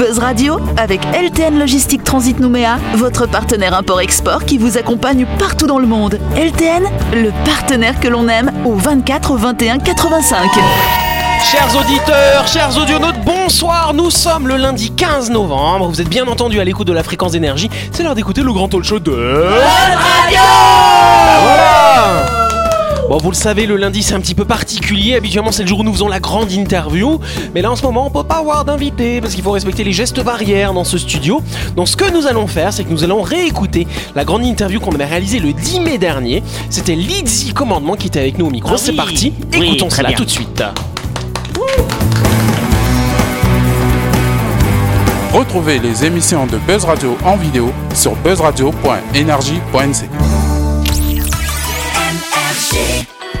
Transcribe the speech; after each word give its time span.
Buzz 0.00 0.18
Radio 0.18 0.58
avec 0.78 1.02
LTN 1.12 1.58
Logistique 1.58 2.02
Transit 2.02 2.40
Nouméa, 2.40 2.78
votre 2.94 3.26
partenaire 3.26 3.74
import-export 3.74 4.46
qui 4.46 4.56
vous 4.56 4.78
accompagne 4.78 5.26
partout 5.38 5.66
dans 5.66 5.78
le 5.78 5.86
monde. 5.86 6.18
LTN, 6.36 6.84
le 7.12 7.30
partenaire 7.44 8.00
que 8.00 8.08
l'on 8.08 8.26
aime 8.26 8.50
au 8.64 8.72
24 8.72 9.36
21 9.36 9.78
85. 9.78 10.48
Chers 11.52 11.76
auditeurs, 11.78 12.46
chers 12.46 12.78
audionautes, 12.78 13.20
bonsoir. 13.26 13.92
Nous 13.92 14.10
sommes 14.10 14.48
le 14.48 14.56
lundi 14.56 14.90
15 14.90 15.28
novembre. 15.28 15.88
Vous 15.88 16.00
êtes 16.00 16.08
bien 16.08 16.26
entendu 16.26 16.60
à 16.60 16.64
l'écoute 16.64 16.86
de 16.86 16.94
la 16.94 17.02
fréquence 17.02 17.32
d'énergie. 17.32 17.68
C'est 17.92 18.02
l'heure 18.02 18.14
d'écouter 18.14 18.40
le 18.40 18.54
grand 18.54 18.68
talk 18.68 18.84
show 18.84 19.00
de 19.00 19.10
Radio. 19.10 20.40
Voilà. 21.42 21.79
Bon, 23.10 23.16
vous 23.16 23.32
le 23.32 23.36
savez, 23.36 23.66
le 23.66 23.74
lundi 23.74 24.04
c'est 24.04 24.14
un 24.14 24.20
petit 24.20 24.36
peu 24.36 24.44
particulier. 24.44 25.16
Habituellement, 25.16 25.50
c'est 25.50 25.64
le 25.64 25.68
jour 25.68 25.80
où 25.80 25.82
nous 25.82 25.92
faisons 25.92 26.06
la 26.06 26.20
grande 26.20 26.52
interview. 26.52 27.18
Mais 27.56 27.60
là, 27.60 27.72
en 27.72 27.74
ce 27.74 27.82
moment, 27.82 28.06
on 28.06 28.10
peut 28.10 28.22
pas 28.22 28.36
avoir 28.36 28.64
d'invité 28.64 29.20
parce 29.20 29.34
qu'il 29.34 29.42
faut 29.42 29.50
respecter 29.50 29.82
les 29.82 29.90
gestes 29.90 30.22
barrières 30.22 30.72
dans 30.72 30.84
ce 30.84 30.96
studio. 30.96 31.42
Donc, 31.74 31.88
ce 31.88 31.96
que 31.96 32.08
nous 32.12 32.28
allons 32.28 32.46
faire, 32.46 32.72
c'est 32.72 32.84
que 32.84 32.90
nous 32.90 33.02
allons 33.02 33.20
réécouter 33.20 33.88
la 34.14 34.24
grande 34.24 34.44
interview 34.44 34.78
qu'on 34.78 34.94
avait 34.94 35.06
réalisée 35.06 35.40
le 35.40 35.52
10 35.52 35.80
mai 35.80 35.98
dernier. 35.98 36.44
C'était 36.68 36.94
Lizzy 36.94 37.52
Commandement 37.52 37.96
qui 37.96 38.06
était 38.06 38.20
avec 38.20 38.38
nous 38.38 38.46
au 38.46 38.50
micro. 38.50 38.74
Ah 38.74 38.78
c'est 38.78 38.92
oui. 38.92 38.96
parti. 38.96 39.32
Oui, 39.54 39.70
Écoutons 39.70 39.90
cela 39.90 40.10
bien. 40.10 40.16
tout 40.16 40.24
de 40.24 40.30
suite. 40.30 40.62
Retrouvez 45.32 45.80
les 45.80 46.04
émissions 46.04 46.46
de 46.46 46.58
Buzz 46.58 46.84
Radio 46.84 47.18
en 47.24 47.36
vidéo 47.36 47.72
sur 47.92 48.14
buzzradio.energie.nc. 48.14 50.39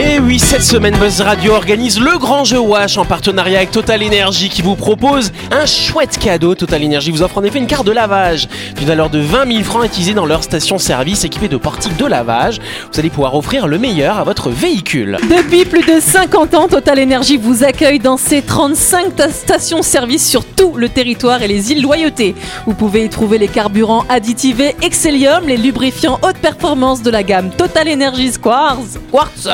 Et 0.00 0.20
oui, 0.20 0.38
cette 0.38 0.62
semaine, 0.62 0.96
Buzz 0.96 1.20
Radio 1.22 1.54
organise 1.54 1.98
le 1.98 2.18
grand 2.18 2.44
jeu 2.44 2.60
Wash 2.60 2.96
en 2.98 3.04
partenariat 3.04 3.58
avec 3.58 3.72
Total 3.72 4.00
Energy 4.04 4.48
qui 4.48 4.62
vous 4.62 4.76
propose 4.76 5.32
un 5.50 5.66
chouette 5.66 6.18
cadeau. 6.18 6.54
Total 6.54 6.84
Energy 6.84 7.10
vous 7.10 7.22
offre 7.22 7.38
en 7.38 7.42
effet 7.42 7.58
une 7.58 7.66
carte 7.66 7.84
de 7.84 7.90
lavage 7.90 8.48
d'une 8.76 8.86
valeur 8.86 9.10
de 9.10 9.18
20 9.18 9.50
000 9.50 9.64
francs 9.64 9.84
utilisée 9.84 10.14
dans 10.14 10.24
leur 10.24 10.44
station-service 10.44 11.24
équipée 11.24 11.48
de 11.48 11.56
portiques 11.56 11.96
de 11.96 12.06
lavage. 12.06 12.60
Vous 12.92 13.00
allez 13.00 13.10
pouvoir 13.10 13.34
offrir 13.34 13.66
le 13.66 13.76
meilleur 13.76 14.18
à 14.18 14.24
votre 14.24 14.50
véhicule. 14.50 15.18
Depuis 15.24 15.64
plus 15.64 15.82
de 15.82 15.98
50 16.00 16.54
ans, 16.54 16.68
Total 16.68 17.00
Energy 17.02 17.36
vous 17.36 17.64
accueille 17.64 17.98
dans 17.98 18.16
ses 18.18 18.42
35 18.42 19.16
ta- 19.16 19.32
stations-service 19.32 20.28
sur 20.28 20.44
tout 20.44 20.74
le 20.76 20.88
territoire 20.90 21.42
et 21.42 21.48
les 21.48 21.72
îles 21.72 21.82
Loyauté. 21.82 22.36
Vous 22.66 22.74
pouvez 22.74 23.04
y 23.06 23.08
trouver 23.08 23.38
les 23.38 23.48
carburants 23.48 24.04
additivés 24.08 24.76
Excellium, 24.80 25.44
les 25.48 25.56
lubrifiants 25.56 26.20
haute 26.22 26.36
performance 26.36 27.02
de 27.02 27.10
la 27.10 27.24
gamme 27.24 27.50
Total 27.50 27.88
Energy 27.90 28.30
Quartz, 28.40 28.96
Quartz. 29.10 29.48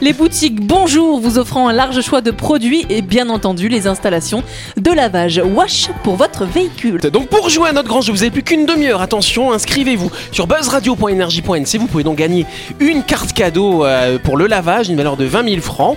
Les 0.00 0.12
boutiques 0.12 0.60
Bonjour 0.60 1.20
vous 1.20 1.38
offrant 1.38 1.68
un 1.68 1.72
large 1.72 2.00
choix 2.00 2.20
de 2.20 2.30
produits 2.30 2.84
et 2.88 3.02
bien 3.02 3.28
entendu 3.28 3.68
les 3.68 3.86
installations 3.86 4.42
de 4.76 4.90
lavage 4.90 5.40
Wash 5.44 5.88
pour 6.02 6.16
votre 6.16 6.44
véhicule. 6.44 7.00
Donc 7.00 7.28
pour 7.28 7.48
jouer 7.48 7.68
à 7.70 7.72
notre 7.72 7.88
grand 7.88 8.00
jeu, 8.00 8.12
vous 8.12 8.18
n'avez 8.18 8.30
plus 8.30 8.42
qu'une 8.42 8.66
demi-heure. 8.66 9.02
Attention, 9.02 9.52
inscrivez-vous 9.52 10.10
sur 10.32 10.46
buzzradio.energie.nc. 10.46 11.78
Vous 11.78 11.86
pouvez 11.86 12.04
donc 12.04 12.18
gagner 12.18 12.46
une 12.80 13.02
carte 13.02 13.32
cadeau 13.32 13.84
euh, 13.84 14.18
pour 14.18 14.36
le 14.36 14.46
lavage 14.46 14.88
d'une 14.88 14.96
valeur 14.96 15.16
de 15.16 15.24
20 15.24 15.48
000 15.48 15.60
francs. 15.60 15.96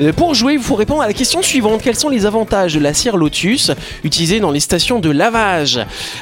Euh, 0.00 0.12
pour 0.12 0.34
jouer, 0.34 0.54
il 0.54 0.60
faut 0.60 0.74
répondre 0.74 1.02
à 1.02 1.06
la 1.06 1.12
question 1.12 1.42
suivante. 1.42 1.82
Quels 1.82 1.96
sont 1.96 2.08
les 2.08 2.26
avantages 2.26 2.74
de 2.74 2.80
la 2.80 2.94
cire 2.94 3.16
Lotus 3.16 3.70
utilisée 4.04 4.40
dans 4.40 4.50
les 4.50 4.60
stations 4.60 4.98
de 5.00 5.10
lavage? 5.10 5.78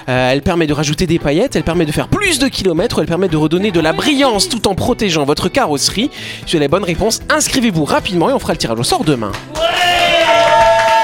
Euh, 0.09 0.33
Elle 0.33 0.42
permet 0.42 0.67
de 0.67 0.72
rajouter 0.72 1.06
des 1.06 1.19
paillettes, 1.19 1.56
elle 1.56 1.62
permet 1.62 1.87
de 1.87 1.92
faire 1.92 2.09
plus 2.09 2.39
de 2.39 2.48
kilomètres, 2.48 3.00
elle 3.00 3.06
permet 3.06 3.28
de 3.28 3.37
redonner 3.37 3.70
de 3.70 3.81
la 3.81 3.92
brillance 3.92 4.48
tout 4.48 4.67
en 4.67 4.75
protégeant 4.75 5.25
votre 5.25 5.48
carrosserie. 5.48 6.11
Avez 6.48 6.59
la 6.61 6.69
bonne 6.69 6.84
réponse, 6.84 7.06
inscrivez-vous 7.31 7.85
rapidement 7.85 8.31
et 8.31 8.33
on 8.33 8.39
fera 8.39 8.53
le 8.53 8.59
tirage 8.59 8.79
au 8.79 8.85
sort 8.85 9.05
demain. 9.05 9.33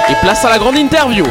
Et 0.08 0.14
place 0.20 0.44
à 0.44 0.50
la 0.50 0.58
grande 0.58 0.76
interview. 0.76 1.24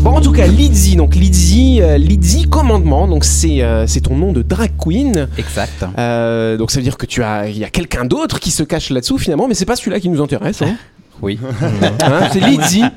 Bon, 0.00 0.10
en 0.10 0.20
tout 0.20 0.32
cas, 0.32 0.46
Lizzy, 0.46 0.96
donc 0.96 1.14
Lizzy, 1.14 1.80
euh, 1.80 1.98
Lizzy 1.98 2.48
Commandement, 2.48 3.08
donc 3.08 3.24
c'est 3.24 3.62
euh, 3.62 3.86
c'est 3.86 4.00
ton 4.00 4.16
nom 4.16 4.32
de 4.32 4.42
drag 4.42 4.70
queen. 4.78 5.28
Exact. 5.38 5.84
Euh, 5.98 6.56
donc 6.56 6.70
ça 6.70 6.78
veut 6.78 6.84
dire 6.84 6.96
que 6.96 7.06
tu 7.06 7.22
as, 7.22 7.48
il 7.48 7.58
y 7.58 7.64
a 7.64 7.70
quelqu'un 7.70 8.04
d'autre 8.04 8.40
qui 8.40 8.50
se 8.50 8.62
cache 8.62 8.90
là-dessous 8.90 9.18
finalement, 9.18 9.48
mais 9.48 9.54
c'est 9.54 9.64
pas 9.64 9.76
celui-là 9.76 10.00
qui 10.00 10.08
nous 10.08 10.22
intéresse. 10.22 10.62
Hein. 10.62 10.76
Oui. 11.20 11.38
Hein, 12.00 12.28
c'est 12.32 12.40
Lizzy. 12.40 12.84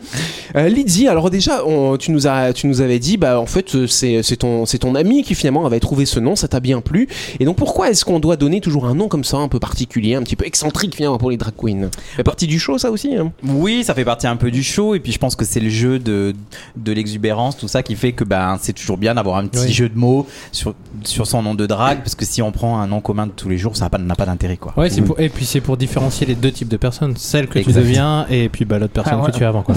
Euh, 0.56 0.68
Lizzy, 0.70 1.08
alors 1.08 1.30
déjà, 1.30 1.66
on- 1.66 1.98
tu 1.98 2.12
nous 2.12 2.28
as, 2.28 2.54
tu 2.54 2.68
nous 2.68 2.82
avais 2.82 3.00
dit, 3.00 3.18
bah 3.18 3.40
en 3.40 3.46
fait, 3.46 3.76
euh, 3.76 3.88
c'est 3.88 4.22
c'est 4.24 4.38
ton, 4.38 4.66
c'est 4.66 4.80
ton 4.80 4.96
ami 4.96 5.24
qui 5.24 5.36
finalement 5.36 5.66
avait 5.66 5.80
trouvé 5.80 6.06
ce 6.06 6.20
nom, 6.20 6.36
ça 6.36 6.48
t'a 6.48 6.60
bien 6.60 6.82
plu. 6.82 7.08
Et 7.40 7.46
donc 7.46 7.56
pourquoi 7.58 7.90
est-ce 7.90 8.06
qu'on 8.06 8.20
doit 8.20 8.36
donner 8.38 8.62
toujours 8.62 8.86
un 8.86 8.96
nom 8.96 9.08
comme 9.08 9.24
ça, 9.24 9.38
un 9.38 9.48
peu 9.48 9.60
particulier, 9.60 10.16
un 10.16 10.22
petit 10.24 10.36
peu 10.36 10.46
excentrique 10.46 10.96
finalement 10.96 11.18
pour 11.18 11.32
les 11.32 11.38
drag 11.38 11.54
queens? 11.56 11.90
Ça 11.92 12.00
fait 12.18 12.24
partie 12.24 12.48
du 12.48 12.60
show, 12.60 12.78
ça 12.78 12.92
aussi. 12.92 13.16
hein? 13.16 13.32
Oui, 13.48 13.84
ça 13.84 13.94
fait 13.94 14.06
partie 14.06 14.28
un 14.28 14.36
peu 14.36 14.52
du 14.52 14.64
show 14.64 14.96
et 14.96 15.00
puis 15.00 15.12
je 15.12 15.18
pense 15.20 15.36
que 15.36 15.46
c'est 15.46 15.60
le 15.60 15.70
jeu 15.70 16.00
de, 16.00 16.34
de 16.76 16.92
l'exubérance, 16.92 17.58
tout 17.58 17.68
ça 17.68 17.84
qui 17.84 17.96
fait 17.96 18.12
que 18.12 18.24
ben 18.24 18.58
c'est 18.62 18.74
toujours 18.74 18.98
bien 18.98 19.16
d'avoir 19.16 19.38
un 19.38 19.48
petit 19.48 19.66
Oui. 19.68 19.72
jeu 19.74 19.90
de 19.90 19.98
mots 19.98 20.28
sur, 20.52 20.74
sur 21.04 21.28
son 21.28 21.42
nom 21.42 21.56
de 21.56 21.66
drague 21.66 22.00
parce 22.00 22.16
que 22.16 22.26
si 22.26 22.42
on 22.42 22.52
prend 22.52 22.80
un 22.80 22.88
nom 22.88 23.00
commun 23.02 23.28
de 23.28 23.32
tous 23.32 23.50
les 23.50 23.58
jours, 23.58 23.76
ça 23.78 23.86
n'a 23.86 23.90
pas, 23.90 23.98
n'a 23.98 24.16
pas 24.16 24.26
d'intérêt 24.26 24.58
quoi. 24.58 24.74
Ouais, 24.78 24.90
c'est 24.90 25.02
pour, 25.02 25.20
et 25.20 25.30
puis 25.30 25.46
c'est 25.46 25.62
pour 25.62 25.78
différencier 25.78 26.26
les 26.28 26.36
deux 26.36 26.52
types 26.52 26.68
de 26.70 26.78
personnes, 26.78 27.14
celle 27.18 27.48
que 27.48 27.60
tu 27.60 27.72
deviens 27.72 28.26
et 28.30 28.50
puis 28.50 28.66
bah, 28.66 28.80
l'autre 28.80 28.94
personne 28.94 29.14
Ah, 29.18 29.26
ouais. 29.26 29.32
que 29.32 29.38
tu 29.38 29.44
es 29.44 29.46
avant. 29.46 29.62
Quoi. 29.64 29.76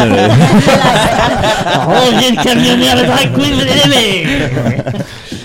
Roger 1.86 2.30
le 2.32 2.42
camionneur, 2.42 2.96
le 2.96 3.06
drag 3.06 3.32
queen, 3.32 3.52
vous 3.52 3.60
l'aimer. 3.60 4.26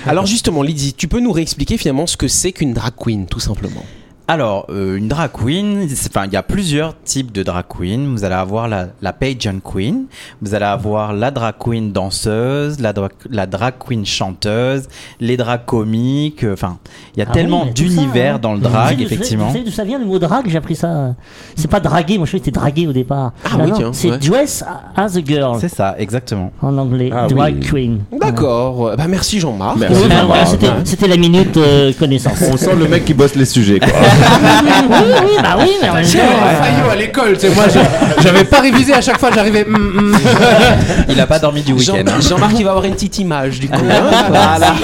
Alors 0.08 0.26
justement, 0.26 0.64
Lizzy, 0.64 0.96
tu 0.96 1.08
peux 1.08 1.20
nous 1.20 1.32
réexpliquer 1.32 1.78
finalement 1.78 2.08
ce 2.08 2.18
que 2.18 2.28
c'est 2.28 2.54
qu'une 2.54 2.74
drag 2.74 2.94
queen, 2.98 3.28
tout 3.28 3.40
simplement? 3.40 3.86
Alors, 4.30 4.66
euh, 4.70 4.98
une 4.98 5.08
drag 5.08 5.32
queen, 5.32 5.88
c'est- 5.88 6.10
enfin, 6.10 6.26
il 6.26 6.34
y 6.34 6.36
a 6.36 6.44
plusieurs 6.44 6.96
types 7.06 7.32
de 7.32 7.44
drag 7.44 7.64
queen. 7.70 8.12
Vous 8.14 8.26
allez 8.26 8.36
avoir 8.36 8.68
la, 8.68 8.88
la 9.02 9.14
pageant 9.14 9.60
queen, 9.64 10.08
vous 10.42 10.54
allez 10.54 10.66
avoir 10.66 11.14
la 11.14 11.32
drag 11.32 11.56
queen 11.58 11.94
danseuse, 11.94 12.78
la, 12.82 12.92
dra- 12.92 13.08
la 13.30 13.46
drag 13.46 13.76
queen 13.80 14.06
chanteuse, 14.06 14.90
les 15.22 15.38
drag 15.38 15.62
comiques. 15.66 16.44
euh, 16.44 16.52
Enfin, 16.54 16.78
il 17.16 17.20
y 17.20 17.22
a 17.24 17.26
Ah 17.30 17.34
tellement 17.34 17.64
oui, 17.68 17.72
d'univers 17.74 18.36
hein. 18.36 18.40
dans 18.42 18.54
le 18.54 18.60
drag, 18.60 19.00
effectivement. 19.02 19.48
Tu 19.48 19.60
sais 19.60 19.64
d'où 19.64 19.72
ça 19.72 19.86
vient 19.86 19.98
le 19.98 20.06
mot 20.06 20.20
drag? 20.20 20.44
J'ai 20.50 20.58
appris 20.58 20.76
ça. 20.76 21.16
C'est 21.56 21.70
pas 21.72 21.80
draguer, 21.80 22.18
moi 22.18 22.26
je 22.28 22.32
c'était 22.32 22.52
draguer 22.52 22.86
au 22.88 22.92
départ. 22.94 23.32
Ah 23.46 23.56
Non, 23.56 23.76
oui, 23.78 23.84
C'est 23.94 24.12
ouais. 24.12 24.18
dress 24.18 24.62
as 24.98 25.16
a 25.16 25.22
girl 25.24 25.58
C'est 25.62 25.70
ça, 25.74 25.96
exactement. 25.98 26.52
en 26.62 26.78
anglais. 26.78 27.12
Ah 27.14 27.28
drag 27.28 27.60
oui. 27.62 27.66
queen. 27.66 28.00
D'accord. 28.20 28.92
Bah 28.98 29.08
merci 29.08 29.40
Jean-Marc. 29.40 29.78
Merci. 29.78 30.02
Oui, 30.04 30.10
ben 30.10 30.26
voilà, 30.26 30.44
Jean-Marc. 30.44 30.62
c'était- 30.62 30.74
C'était 30.86 31.08
la 31.08 31.16
minute 31.18 31.56
euh, 31.56 31.94
connaissance. 31.98 32.44
On 32.52 32.58
sent 32.58 32.76
le 32.76 32.90
mec 32.90 33.06
qui 33.06 33.14
bosse 33.14 33.34
les 33.36 33.46
sujets, 33.46 33.80
quoi. 33.80 33.88
oui, 34.18 34.98
oui, 35.26 35.32
bah 35.42 35.58
oui, 35.60 35.72
mais 35.82 35.90
en 35.90 35.94
même 35.96 36.04
J'ai 36.06 36.20
temps, 36.20 36.26
un 36.26 36.56
faillot 36.64 36.90
à 36.92 36.96
l'école, 36.96 37.36
c'est 37.40 37.54
moi, 37.54 37.66
je- 37.68 38.22
j'avais 38.24 38.44
pas 38.44 38.60
révisé 38.62 38.94
à 38.94 39.02
chaque 39.02 39.20
fois, 39.20 39.30
j'arrivais. 39.34 39.66
hum, 39.66 39.76
hum. 39.98 40.18
Il 41.10 41.20
a 41.20 41.28
pas 41.28 41.40
dormi 41.40 41.62
du 41.62 41.78
Jean- 41.80 41.94
week-end. 41.96 42.12
hein. 42.16 42.22
Jean-Marc, 42.22 42.54
il 42.58 42.64
va 42.64 42.72
avoir 42.72 42.86
une 42.86 42.94
petite 42.94 43.18
image 43.20 43.60
du 43.60 43.70
coup. 43.70 43.76
hein, 43.90 44.26
voilà. 44.30 44.76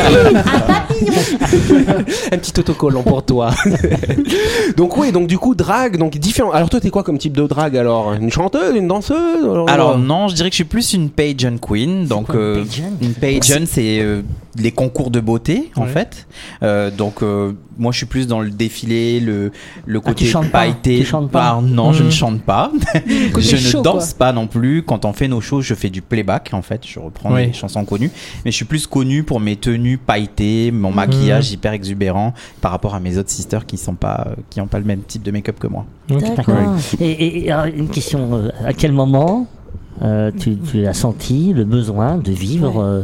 Un 2.32 2.38
petit 2.38 2.54
autocollant 2.60 3.04
pour 3.04 3.24
toi. 3.24 3.52
donc 4.78 4.98
oui, 4.98 5.12
donc 5.12 5.28
du 5.28 5.38
coup 5.38 5.56
drag, 5.56 5.98
donc 5.98 6.18
différent. 6.18 6.52
Alors 6.52 6.70
toi, 6.70 6.80
t'es 6.80 6.90
quoi 6.90 7.04
comme 7.04 7.18
type 7.18 7.34
de 7.36 7.46
drag 7.48 7.78
alors? 7.78 8.14
Une 8.14 8.32
chanteuse, 8.32 8.76
une 8.76 8.88
danseuse 8.88 9.18
Alors? 9.68 9.98
Non, 9.98 10.28
je 10.28 10.36
dirais 10.36 10.50
que 10.50 10.54
je 10.54 10.58
suis 10.58 10.64
plus 10.64 10.94
une 10.94 11.10
pageant 11.10 11.58
queen. 11.62 12.06
Donc 12.06 12.28
quoi, 12.28 12.36
une 12.36 12.42
euh, 12.42 12.64
pageant? 12.64 12.92
une 13.02 13.14
pageant, 13.14 13.66
c'est 13.70 14.00
euh, 14.00 14.22
les 14.58 14.72
concours 14.72 15.12
de 15.12 15.20
beauté 15.20 15.72
en 15.76 15.86
fait. 15.86 16.28
Euh, 16.64 16.90
donc 16.92 17.22
euh, 17.24 17.54
moi, 17.78 17.92
je 17.92 17.98
suis 17.98 18.06
plus 18.06 18.28
dans 18.28 18.40
le 18.42 18.50
défilé, 18.50 19.20
le 19.20 19.52
le 19.86 20.00
Ah, 20.06 20.14
tu 20.14 20.26
côté 20.32 20.32
pas, 20.32 20.60
pailleté. 20.60 21.00
tu 21.00 21.06
chantes 21.06 21.32
pas. 21.32 21.58
Ah, 21.58 21.62
non, 21.62 21.94
je 21.94 22.04
ne 22.04 22.10
chante 22.10 22.42
pas. 22.42 22.72
Je 23.38 23.56
show, 23.58 23.80
ne 23.80 23.84
quoi. 23.84 23.94
danse 23.94 24.14
pas 24.14 24.32
non 24.34 24.48
plus. 24.48 24.84
Quand 24.84 25.06
on 25.06 25.14
fait 25.14 25.28
nos 25.28 25.42
shows, 25.42 25.62
je 25.62 25.74
fais 25.74 25.90
du 25.90 26.02
playback 26.02 26.50
en 26.54 26.62
fait. 26.62 26.82
Je 26.86 27.00
reprends 27.00 27.34
Oui. 27.34 27.48
des 27.48 27.54
chansons 27.54 27.84
connues, 27.86 28.12
mais 28.46 28.52
je 28.52 28.56
suis 28.56 28.66
plus 28.66 28.88
connu 28.88 29.24
pour 29.24 29.40
mes 29.40 29.56
tenues 29.56 29.98
pailletées, 29.98 30.72
mon 30.72 30.90
Mhm. 30.90 30.96
maquillage 30.96 31.52
hyper 31.52 31.74
exubérant 31.74 32.34
par 32.62 32.72
rapport 32.72 32.96
à 32.96 33.00
mes 33.00 33.18
autres 33.18 33.30
sisters 33.32 33.66
qui 33.66 33.78
sont 33.78 33.96
pas 33.96 34.28
qui 34.50 34.62
ont 34.62 34.68
pas 34.68 34.80
le 34.80 34.86
même 34.86 35.02
type 35.02 35.24
de 35.24 35.32
make-up 35.32 35.58
que 35.60 35.68
moi. 35.68 35.86
D'accord. 36.10 36.56
Et, 37.00 37.10
et- 37.10 37.46
et 37.46 37.52
alors, 37.52 37.66
une 37.66 37.90
question 37.90 38.30
euh, 38.36 38.50
à 38.66 38.74
quel 38.74 38.92
moment 38.92 39.48
euh, 40.02 40.32
tu, 40.38 40.58
tu 40.58 40.86
as 40.88 40.94
senti 40.94 41.54
le 41.54 41.64
besoin 41.66 42.18
de 42.18 42.32
vivre 42.32 42.82
euh, 42.82 43.02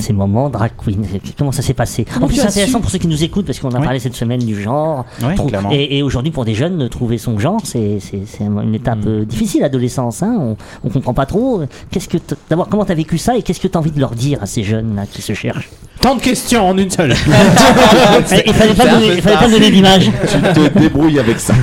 ces 0.00 0.12
moments 0.12 0.48
drag 0.48 0.72
queen 0.82 1.04
Comment 1.38 1.52
ça 1.52 1.62
s'est 1.62 1.74
passé 1.74 2.04
En 2.20 2.26
plus, 2.26 2.36
c'est 2.36 2.46
intéressant 2.46 2.78
su 2.78 2.82
pour 2.82 2.90
ceux 2.90 2.98
qui 2.98 3.08
nous 3.08 3.22
écoutent 3.24 3.46
parce 3.46 3.58
qu'on 3.60 3.70
a 3.70 3.78
Oui. 3.78 3.84
parlé 3.84 3.98
cette 3.98 4.14
semaine 4.14 4.40
du 4.44 4.60
genre. 4.60 5.04
Trou- 5.36 5.50
et, 5.70 5.98
et 5.98 6.02
aujourd'hui, 6.02 6.32
pour 6.32 6.44
des 6.44 6.54
jeunes, 6.54 6.88
trouver 6.88 7.18
son 7.18 7.38
genre, 7.38 7.60
c'est 7.64 7.98
c'est- 8.00 8.22
c'est 8.26 8.44
une 8.44 8.74
étape 8.74 8.98
euh, 9.06 9.24
difficile, 9.24 9.60
l'adolescence. 9.62 10.22
Hein 10.22 10.36
on, 10.38 10.56
on 10.84 10.90
comprend 10.90 11.14
pas 11.14 11.26
trop. 11.26 11.62
Qu'est-ce 11.90 12.08
que 12.08 12.18
d'abord, 12.50 12.68
comment 12.68 12.84
t'as 12.84 12.94
vécu 12.94 13.18
ça 13.18 13.36
et 13.36 13.42
qu'est-ce 13.42 13.60
que 13.60 13.68
t'as 13.68 13.78
envie 13.78 13.90
de 13.92 14.00
leur 14.00 14.10
dire 14.12 14.38
à 14.42 14.46
ces 14.46 14.62
jeunes 14.64 14.96
là 14.96 15.02
qui 15.10 15.22
se 15.22 15.32
cherchent? 15.34 15.68
Tant 16.00 16.16
de 16.16 16.20
questions 16.20 16.68
en 16.68 16.76
une 16.76 16.90
seule. 16.90 17.14
Il 18.46 18.52
fallait 18.54 18.74
pas 18.74 18.86
donner, 18.86 19.14
il 19.16 19.22
fallait 19.22 19.36
pas 19.36 19.48
donner 19.48 19.70
d'image. 19.70 20.10
tu 20.28 20.40
te 20.72 20.78
débrouilles 20.78 21.18
avec 21.18 21.38
ça. 21.40 21.54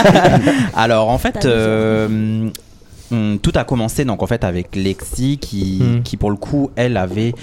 Alors 0.76 1.08
en 1.08 1.18
fait, 1.18 1.44
euh, 1.46 2.48
hum, 3.10 3.38
tout 3.40 3.52
a 3.54 3.64
commencé 3.64 4.04
donc 4.04 4.22
en 4.22 4.26
fait 4.26 4.44
avec 4.44 4.74
Lexi 4.76 5.38
qui, 5.38 5.80
Mm. 5.82 6.02
qui 6.02 6.16
pour 6.16 6.30
le 6.30 6.36
coup 6.36 6.70
elle 6.76 6.96
avait 6.96 7.34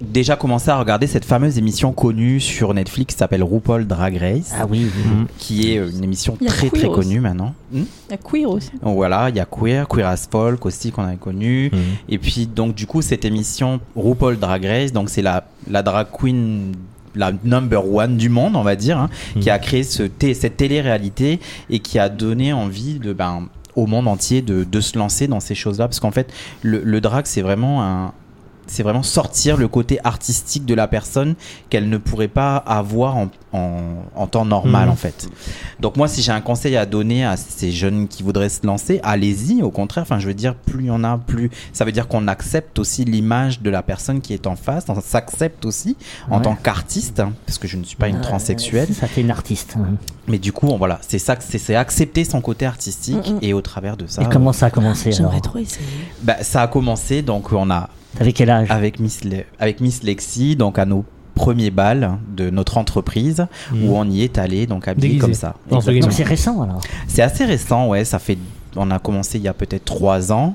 déjà 0.00 0.34
commencé 0.34 0.68
à 0.70 0.76
regarder 0.78 1.06
cette 1.06 1.24
fameuse 1.24 1.58
émission 1.58 1.92
connue 1.92 2.40
sur 2.40 2.74
Netflix 2.74 3.14
qui 3.14 3.18
s'appelle 3.18 3.42
RuPaul 3.44 3.86
Drag 3.86 4.16
Race, 4.16 4.52
Ah 4.58 4.66
oui, 4.68 4.86
oui. 4.96 5.26
qui 5.38 5.72
est 5.72 5.78
euh, 5.78 5.90
une 5.90 6.02
émission 6.02 6.36
très 6.44 6.68
très 6.70 6.86
aussi. 6.86 7.00
connue 7.08 7.20
maintenant. 7.20 7.54
Il 7.72 7.84
y 8.10 8.14
a 8.14 8.16
queer 8.16 8.50
aussi. 8.50 8.70
donc 8.82 8.96
voilà, 8.96 9.28
il 9.28 9.36
y 9.36 9.40
a 9.40 9.44
Queer, 9.46 9.86
Queer 9.86 10.06
as 10.08 10.26
Folk 10.30 10.66
aussi 10.66 10.90
qu'on 10.90 11.04
avait 11.04 11.16
connu. 11.16 11.70
Et 12.08 12.18
puis 12.18 12.46
donc 12.46 12.74
du 12.74 12.86
coup 12.86 13.00
cette 13.00 13.24
émission 13.24 13.78
RuPaul 13.94 14.38
Drag 14.38 14.64
Race, 14.64 14.92
donc 14.92 15.08
c'est 15.08 15.22
la, 15.22 15.44
la 15.70 15.82
drag 15.84 16.08
queen 16.12 16.72
la 17.14 17.30
number 17.44 17.86
one 17.86 18.16
du 18.16 18.28
monde 18.30 18.56
on 18.56 18.62
va 18.62 18.74
dire, 18.74 18.98
hein, 18.98 19.10
qui 19.40 19.50
a 19.50 19.58
créé 19.58 19.82
ce 19.84 20.04
cette 20.34 20.56
télé-réalité 20.56 21.38
et 21.70 21.78
qui 21.78 21.98
a 21.98 22.08
donné 22.08 22.52
envie 22.52 22.98
de 22.98 23.12
ben 23.12 23.48
au 23.76 23.86
monde 23.86 24.08
entier 24.08 24.42
de, 24.42 24.64
de 24.64 24.80
se 24.80 24.98
lancer 24.98 25.26
dans 25.26 25.40
ces 25.40 25.54
choses-là. 25.54 25.88
Parce 25.88 26.00
qu'en 26.00 26.10
fait 26.10 26.32
le, 26.62 26.82
le 26.82 27.00
drag 27.00 27.26
c'est 27.26 27.42
vraiment 27.42 27.82
un 27.84 28.12
c'est 28.66 28.82
vraiment 28.82 29.02
sortir 29.02 29.56
le 29.56 29.68
côté 29.68 29.98
artistique 30.04 30.64
de 30.64 30.74
la 30.74 30.86
personne 30.88 31.34
qu'elle 31.70 31.88
ne 31.88 31.98
pourrait 31.98 32.28
pas 32.28 32.56
avoir 32.56 33.16
en, 33.16 33.28
en, 33.52 33.78
en 34.14 34.26
temps 34.26 34.44
normal 34.44 34.86
Mhm. 34.86 34.92
en 34.92 34.96
fait. 34.96 35.28
Donc 35.80 35.96
moi 35.96 36.08
si 36.08 36.22
j'ai 36.22 36.32
un 36.32 36.40
conseil 36.40 36.76
à 36.76 36.86
donner 36.86 37.24
à 37.24 37.36
ces 37.36 37.70
jeunes 37.72 38.08
qui 38.08 38.22
voudraient 38.22 38.48
se 38.48 38.66
lancer, 38.66 39.00
allez-y 39.02 39.62
au 39.62 39.70
contraire, 39.70 40.02
enfin 40.02 40.18
je 40.18 40.26
veux 40.28 40.34
dire 40.34 40.54
plus 40.54 40.84
il 40.84 40.86
y 40.86 40.90
en 40.90 41.04
a 41.04 41.18
plus 41.18 41.50
ça 41.72 41.84
veut 41.84 41.92
dire 41.92 42.08
qu'on 42.08 42.28
accepte 42.28 42.78
aussi 42.78 43.04
l'image 43.04 43.60
de 43.60 43.68
la 43.70 43.82
personne 43.82 44.20
qui 44.20 44.32
est 44.32 44.46
en 44.46 44.56
face, 44.56 44.84
on 44.88 45.00
s'accepte 45.00 45.64
aussi 45.66 45.96
en 46.30 46.36
Ouais. 46.38 46.42
tant 46.42 46.54
qu'artiste 46.54 47.20
hein, 47.20 47.32
parce 47.46 47.58
que 47.58 47.68
je 47.68 47.76
ne 47.76 47.84
suis 47.84 47.96
pas 47.96 48.08
une 48.08 48.20
transsexuelle 48.20 48.88
Ça 48.94 49.06
fait 49.06 49.20
une 49.22 49.30
artiste. 49.30 49.74
hein. 49.78 49.96
mais 50.28 50.38
du 50.38 50.52
coup 50.52 50.68
on- 50.68 50.78
voilà, 50.78 50.98
c'est 51.06 51.18
ça 51.18 51.36
que 51.36 51.42
c'est 51.46 51.58
c'est 51.58 51.74
accepter 51.74 52.24
son 52.24 52.40
côté 52.40 52.64
artistique 52.64 53.28
Mhm. 53.28 53.38
et 53.42 53.52
au 53.52 53.60
travers 53.60 53.96
de 53.96 54.06
ça 54.06 54.22
Et 54.22 54.26
comment 54.26 54.52
ça 54.52 54.66
a 54.66 54.70
commencé 54.70 55.12
J'aimerais 55.12 55.40
trop 55.40 55.58
essayer. 55.58 55.84
bah, 56.22 56.36
ça 56.42 56.62
a 56.62 56.68
commencé 56.68 57.22
donc 57.22 57.52
on 57.52 57.70
a 57.70 57.88
T'avais 58.18 58.32
quel 58.32 58.50
âge? 58.50 58.70
Avec 58.70 59.00
Miss, 59.00 59.24
Le- 59.24 59.44
avec 59.58 59.80
Miss 59.80 60.02
Lexi, 60.02 60.56
donc 60.56 60.78
à 60.78 60.84
nos 60.84 61.04
premiers 61.34 61.70
balles 61.70 62.18
de 62.36 62.50
notre 62.50 62.76
entreprise, 62.76 63.46
où 63.72 63.96
on 63.96 64.08
y 64.08 64.22
est 64.22 64.36
allé, 64.38 64.66
donc 64.66 64.86
habillé 64.86 65.08
Déguisé. 65.08 65.20
comme 65.20 65.34
ça. 65.34 65.54
Donc 65.70 65.82
c'est 66.12 66.22
récent 66.24 66.60
alors. 66.62 66.80
C'est 67.08 67.22
assez 67.22 67.44
récent, 67.44 67.88
ouais, 67.88 68.04
ça 68.04 68.18
fait, 68.18 68.36
on 68.76 68.90
a 68.90 68.98
commencé 68.98 69.38
il 69.38 69.44
y 69.44 69.48
a 69.48 69.54
peut-être 69.54 69.84
trois 69.86 70.30
ans, 70.30 70.54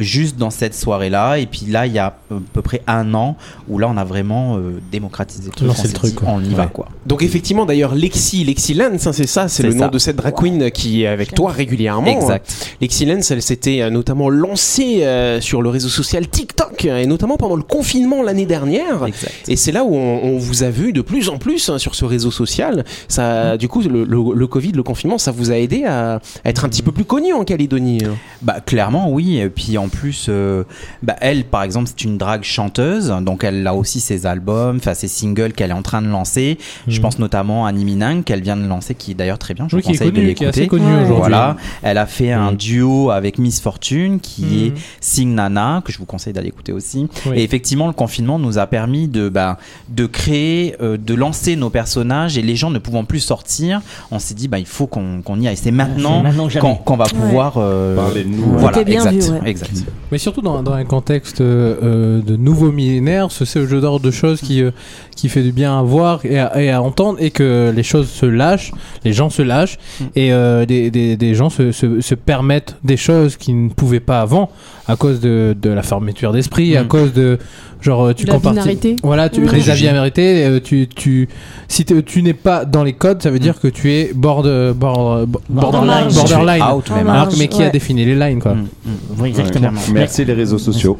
juste 0.00 0.36
dans 0.36 0.50
cette 0.50 0.74
soirée-là, 0.74 1.36
et 1.38 1.46
puis 1.46 1.66
là, 1.68 1.86
il 1.86 1.92
y 1.92 1.98
a 1.98 2.06
à 2.06 2.14
peu 2.52 2.62
près 2.62 2.82
un 2.86 3.14
an, 3.14 3.36
où 3.68 3.78
là, 3.78 3.88
on 3.88 3.96
a 3.96 4.04
vraiment 4.04 4.56
euh, 4.56 4.80
démocratisé 4.90 5.50
on 5.60 5.64
le 5.66 5.92
truc, 5.92 6.14
dit, 6.14 6.18
on 6.26 6.42
y 6.42 6.54
va, 6.54 6.66
quoi. 6.66 6.88
Donc 7.06 7.22
effectivement, 7.22 7.66
d'ailleurs, 7.66 7.94
Lexi, 7.94 8.44
Lexi 8.44 8.74
Lens, 8.74 9.06
hein, 9.06 9.12
c'est 9.12 9.26
ça, 9.26 9.48
c'est 9.48 9.62
le 9.62 9.74
nom 9.74 9.88
de 9.88 9.98
cette 9.98 10.16
drag 10.16 10.34
queen 10.34 10.70
qui 10.70 11.02
est 11.02 11.06
avec 11.06 11.34
toi 11.34 11.50
régulièrement. 11.52 12.06
Exact. 12.06 12.76
Lexi 12.80 13.04
Lens, 13.04 13.30
elle 13.30 13.42
s'était 13.42 13.80
euh, 13.82 13.90
notamment 13.90 14.28
lancée 14.30 15.04
euh, 15.04 15.40
sur 15.40 15.62
le 15.62 15.68
réseau 15.68 15.88
social 15.88 16.28
TikTok, 16.28 16.84
et 16.84 17.06
notamment 17.06 17.36
pendant 17.36 17.56
le 17.56 17.62
confinement 17.62 18.22
l'année 18.22 18.46
dernière. 18.46 19.04
Exact. 19.06 19.32
Et 19.48 19.56
c'est 19.56 19.72
là 19.72 19.84
où 19.84 19.94
on, 19.94 20.20
on 20.24 20.38
vous 20.38 20.62
a 20.62 20.70
vu 20.70 20.92
de 20.92 21.00
plus 21.02 21.28
en 21.28 21.38
plus 21.38 21.68
hein, 21.68 21.78
sur 21.78 21.94
ce 21.94 22.04
réseau 22.04 22.30
social. 22.30 22.84
Ça, 23.08 23.56
du 23.56 23.68
coup, 23.68 23.80
le, 23.82 24.04
le- 24.04 24.34
le 24.34 24.46
Covid, 24.46 24.72
le 24.72 24.82
confinement, 24.82 25.18
ça 25.18 25.30
vous 25.32 25.50
a 25.50 25.56
aidé 25.56 25.84
à, 25.84 26.14
à 26.14 26.20
être 26.44 26.64
un 26.64 26.68
petit 26.68 26.82
peu 26.82 26.92
plus 26.92 27.04
connu 27.04 27.32
en 27.32 27.44
Calédonie. 27.44 27.98
hein. 28.04 28.14
Bah 28.42 28.60
clairement 28.64 29.10
oui 29.10 29.38
et 29.38 29.48
puis 29.50 29.76
en 29.76 29.88
plus 29.90 30.26
euh, 30.28 30.64
bah, 31.02 31.16
elle 31.20 31.44
par 31.44 31.62
exemple 31.62 31.88
c'est 31.88 32.04
une 32.04 32.16
drague 32.18 32.42
chanteuse 32.44 33.08
donc 33.22 33.44
elle 33.44 33.66
a 33.66 33.74
aussi 33.74 34.00
ses 34.00 34.24
albums 34.26 34.76
enfin 34.76 34.94
ses 34.94 35.08
singles 35.08 35.52
qu'elle 35.52 35.70
est 35.70 35.74
en 35.74 35.82
train 35.82 36.00
de 36.02 36.08
lancer 36.08 36.58
je 36.88 36.96
Mhm. 36.96 37.02
pense 37.02 37.18
notamment 37.18 37.66
à 37.66 37.72
Niminang 37.72 38.22
qu'elle 38.24 38.40
vient 38.42 38.56
de 38.56 38.66
lancer 38.66 38.94
qui 38.94 39.10
est 39.12 39.14
d'ailleurs 39.14 39.38
très 39.38 39.54
bien 39.54 39.66
je 39.68 39.76
Oui, 39.76 39.82
vous 39.82 39.88
qui 39.90 39.94
est 39.94 39.98
conseille 39.98 40.10
de 40.12 40.14
connu, 40.16 40.26
l'écouter 40.26 41.10
Ouais. 41.10 41.16
voilà 41.16 41.56
elle 41.82 41.98
a 41.98 42.06
fait 42.06 42.32
un 42.32 42.52
Mhm. 42.52 42.56
duo 42.56 43.10
avec 43.10 43.38
Miss 43.38 43.60
Fortune 43.60 44.20
qui 44.20 44.42
Mhm. 44.44 44.66
est 44.66 44.72
Sing 45.00 45.34
Nana 45.34 45.82
que 45.84 45.92
je 45.92 45.98
vous 45.98 46.06
conseille 46.06 46.32
d'aller 46.32 46.48
écouter 46.48 46.72
aussi 46.72 47.08
Oui. 47.26 47.38
et 47.38 47.42
effectivement 47.42 47.86
le 47.86 47.92
confinement 47.92 48.38
nous 48.38 48.58
a 48.58 48.66
permis 48.66 49.08
de 49.08 49.28
bah, 49.28 49.58
de 49.88 50.06
créer 50.06 50.76
euh, 50.80 50.96
de 50.96 51.14
lancer 51.14 51.56
nos 51.56 51.70
personnages 51.70 52.38
et 52.38 52.42
les 52.42 52.56
gens 52.56 52.70
ne 52.70 52.78
pouvant 52.78 53.04
plus 53.04 53.20
sortir 53.20 53.80
on 54.10 54.18
s'est 54.18 54.34
dit 54.34 54.48
bah 54.48 54.58
il 54.58 54.66
faut 54.66 54.86
qu'on 54.86 55.22
qu'on 55.22 55.40
y 55.40 55.48
aille 55.48 55.56
c'est 55.56 55.70
maintenant 55.70 56.18
C'est 56.18 56.22
maintenant 56.22 56.48
qu'on 56.60 56.74
qu'on 56.76 56.96
va 56.96 57.04
pouvoir 57.06 57.54
euh, 57.56 57.96
Parlez 57.96 58.24
de 58.24 58.28
nous. 58.28 58.42
voilà 58.58 58.78
C'était 58.78 58.84
bien 58.90 59.04
exact, 59.10 59.32
vu, 59.34 59.40
ouais. 59.42 59.50
exact. 59.50 59.70
Mais 60.12 60.18
surtout 60.18 60.40
dans, 60.42 60.62
dans 60.62 60.72
un 60.72 60.84
contexte 60.84 61.40
euh, 61.40 62.20
de 62.20 62.36
nouveau 62.36 62.72
millénaire, 62.72 63.30
ce 63.30 63.44
c'est 63.44 63.60
le 63.60 63.66
jeu 63.68 63.80
d'ordre 63.80 64.04
de 64.04 64.10
choses 64.10 64.40
qui, 64.40 64.62
euh, 64.62 64.70
qui 65.16 65.28
fait 65.28 65.42
du 65.42 65.52
bien 65.52 65.78
à 65.78 65.82
voir 65.82 66.20
et 66.24 66.38
à, 66.38 66.60
et 66.60 66.70
à 66.70 66.82
entendre 66.82 67.18
et 67.20 67.30
que 67.30 67.72
les 67.74 67.82
choses 67.82 68.08
se 68.08 68.26
lâchent, 68.26 68.72
les 69.04 69.12
gens 69.12 69.30
se 69.30 69.42
lâchent 69.42 69.78
Mm. 70.00 70.04
et 70.16 70.32
euh, 70.32 70.66
des, 70.66 70.90
des, 70.90 71.16
des 71.16 71.34
gens 71.34 71.50
se, 71.50 71.72
se, 71.72 72.00
se 72.00 72.14
permettent 72.14 72.76
des 72.84 72.96
choses 72.96 73.36
qu'ils 73.36 73.64
ne 73.64 73.68
pouvaient 73.70 74.00
pas 74.00 74.20
avant 74.20 74.50
à 74.88 74.96
cause 74.96 75.20
de, 75.20 75.54
de 75.60 75.70
la 75.70 75.82
fermeture 75.82 76.32
d'esprit, 76.32 76.76
à 76.76 76.82
Mm. 76.84 76.88
cause 76.88 77.12
de 77.12 77.38
genre 77.80 78.06
euh, 78.06 78.12
tu 78.14 78.26
La 78.26 78.34
compartis- 78.34 78.50
binarité. 78.50 78.96
Voilà, 79.02 79.28
tu, 79.28 79.40
Mm. 79.40 79.52
les 79.52 79.70
aviarités, 79.70 80.44
euh, 80.44 80.60
tu, 80.62 80.88
tu, 80.88 81.28
si 81.68 81.84
tu 81.84 82.22
n'es 82.22 82.34
pas 82.34 82.64
dans 82.64 82.84
les 82.84 82.92
codes, 82.92 83.22
ça 83.22 83.30
veut 83.30 83.38
dire 83.38 83.58
que 83.60 83.68
tu 83.68 83.92
es 83.92 84.12
bord, 84.14 84.42
bord, 84.42 84.74
bord- 84.74 85.26
Borderline. 85.48 86.12
borderline. 86.14 86.62
Out, 86.62 86.90
même. 86.90 86.98
Alors, 86.98 87.12
marge, 87.12 87.34
que- 87.34 87.38
mais 87.38 87.48
qui 87.48 87.62
a 87.62 87.70
défini 87.70 88.04
les 88.04 88.14
lines 88.14 88.40
quoi 88.40 88.54
Mm, 88.54 88.60
mm. 88.84 88.90
Oui, 89.20 89.28
exactement. 89.30 89.70
Merci 89.92 90.24
les 90.24 90.34
réseaux 90.34 90.58
sociaux. 90.58 90.98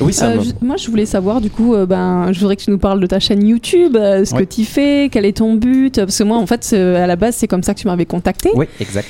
Oui, 0.00 0.12
ça. 0.12 0.28
Euh, 0.30 0.36
moi, 0.62 0.76
je 0.76 0.88
voulais 0.90 1.06
savoir, 1.06 1.40
du 1.40 1.50
coup, 1.50 1.74
euh, 1.74 1.86
ben, 1.86 2.32
je 2.32 2.40
voudrais 2.40 2.56
que 2.56 2.62
tu 2.62 2.70
nous 2.70 2.78
parles 2.78 3.00
de 3.00 3.06
ta 3.06 3.20
chaîne 3.20 3.46
YouTube, 3.46 3.96
euh, 3.96 4.24
ce 4.24 4.34
Ouais. 4.34 4.46
que 4.46 4.54
tu 4.54 4.64
fais, 4.64 5.08
quel 5.10 5.24
est 5.24 5.36
ton 5.36 5.54
but. 5.54 5.96
Parce 5.96 6.18
que 6.18 6.24
moi, 6.24 6.38
en 6.38 6.46
fait, 6.46 6.72
à 6.72 7.06
la 7.06 7.16
base, 7.16 7.36
c'est 7.36 7.46
comme 7.48 7.62
ça 7.62 7.74
que 7.74 7.80
tu 7.80 7.86
m'avais 7.86 8.06
contacté. 8.06 8.50
Oui, 8.54 8.66
exact. 8.80 9.08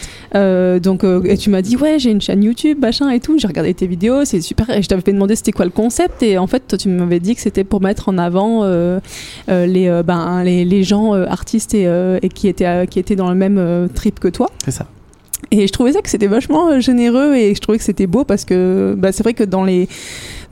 Donc, 0.83 1.05
et 1.25 1.37
tu 1.37 1.51
m'as 1.51 1.63
dit, 1.63 1.77
ouais, 1.77 1.99
j'ai 1.99 2.11
une 2.11 2.21
chaîne 2.21 2.43
YouTube, 2.43 2.79
machin 2.81 3.11
et 3.11 3.21
tout. 3.21 3.39
J'ai 3.39 3.47
regardé 3.47 3.73
tes 3.75 3.87
vidéos, 3.87 4.25
c'est 4.25 4.41
super. 4.41 4.69
Et 4.71 4.83
je 4.83 4.89
t'avais 4.89 5.03
demandé 5.13 5.37
c'était 5.37 5.53
quoi 5.53 5.65
le 5.65 5.71
concept. 5.71 6.23
Et 6.23 6.39
en 6.39 6.47
fait, 6.47 6.63
toi, 6.67 6.79
tu 6.79 6.89
m'avais 6.89 7.21
dit 7.21 7.35
que 7.35 7.41
c'était 7.41 7.65
pour 7.65 7.81
mettre 7.81 8.09
en 8.09 8.19
avant 8.19 8.65
les, 9.49 10.03
ben, 10.05 10.43
les, 10.45 10.65
les 10.65 10.83
gens 10.83 11.13
artistes 11.15 11.75
et, 11.75 11.85
et 12.23 12.29
qui, 12.29 12.49
étaient, 12.49 12.87
qui 12.89 12.99
étaient 12.99 13.17
dans 13.17 13.29
le 13.29 13.37
même 13.37 13.89
trip 13.95 14.19
que 14.21 14.29
toi. 14.29 14.51
C'est 14.65 14.71
ça. 14.71 14.87
Et 15.51 15.67
je 15.67 15.73
trouvais 15.73 15.93
ça 15.93 16.03
que 16.03 16.09
c'était 16.11 16.27
vachement 16.27 16.79
généreux 16.81 17.35
et 17.35 17.55
je 17.55 17.61
trouvais 17.61 17.79
que 17.79 17.83
c'était 17.85 18.07
beau 18.07 18.25
parce 18.25 18.45
que 18.45 18.95
bah, 18.97 19.11
c'est 19.11 19.23
vrai 19.23 19.33
que 19.35 19.43
dans 19.43 19.65
les, 19.65 19.89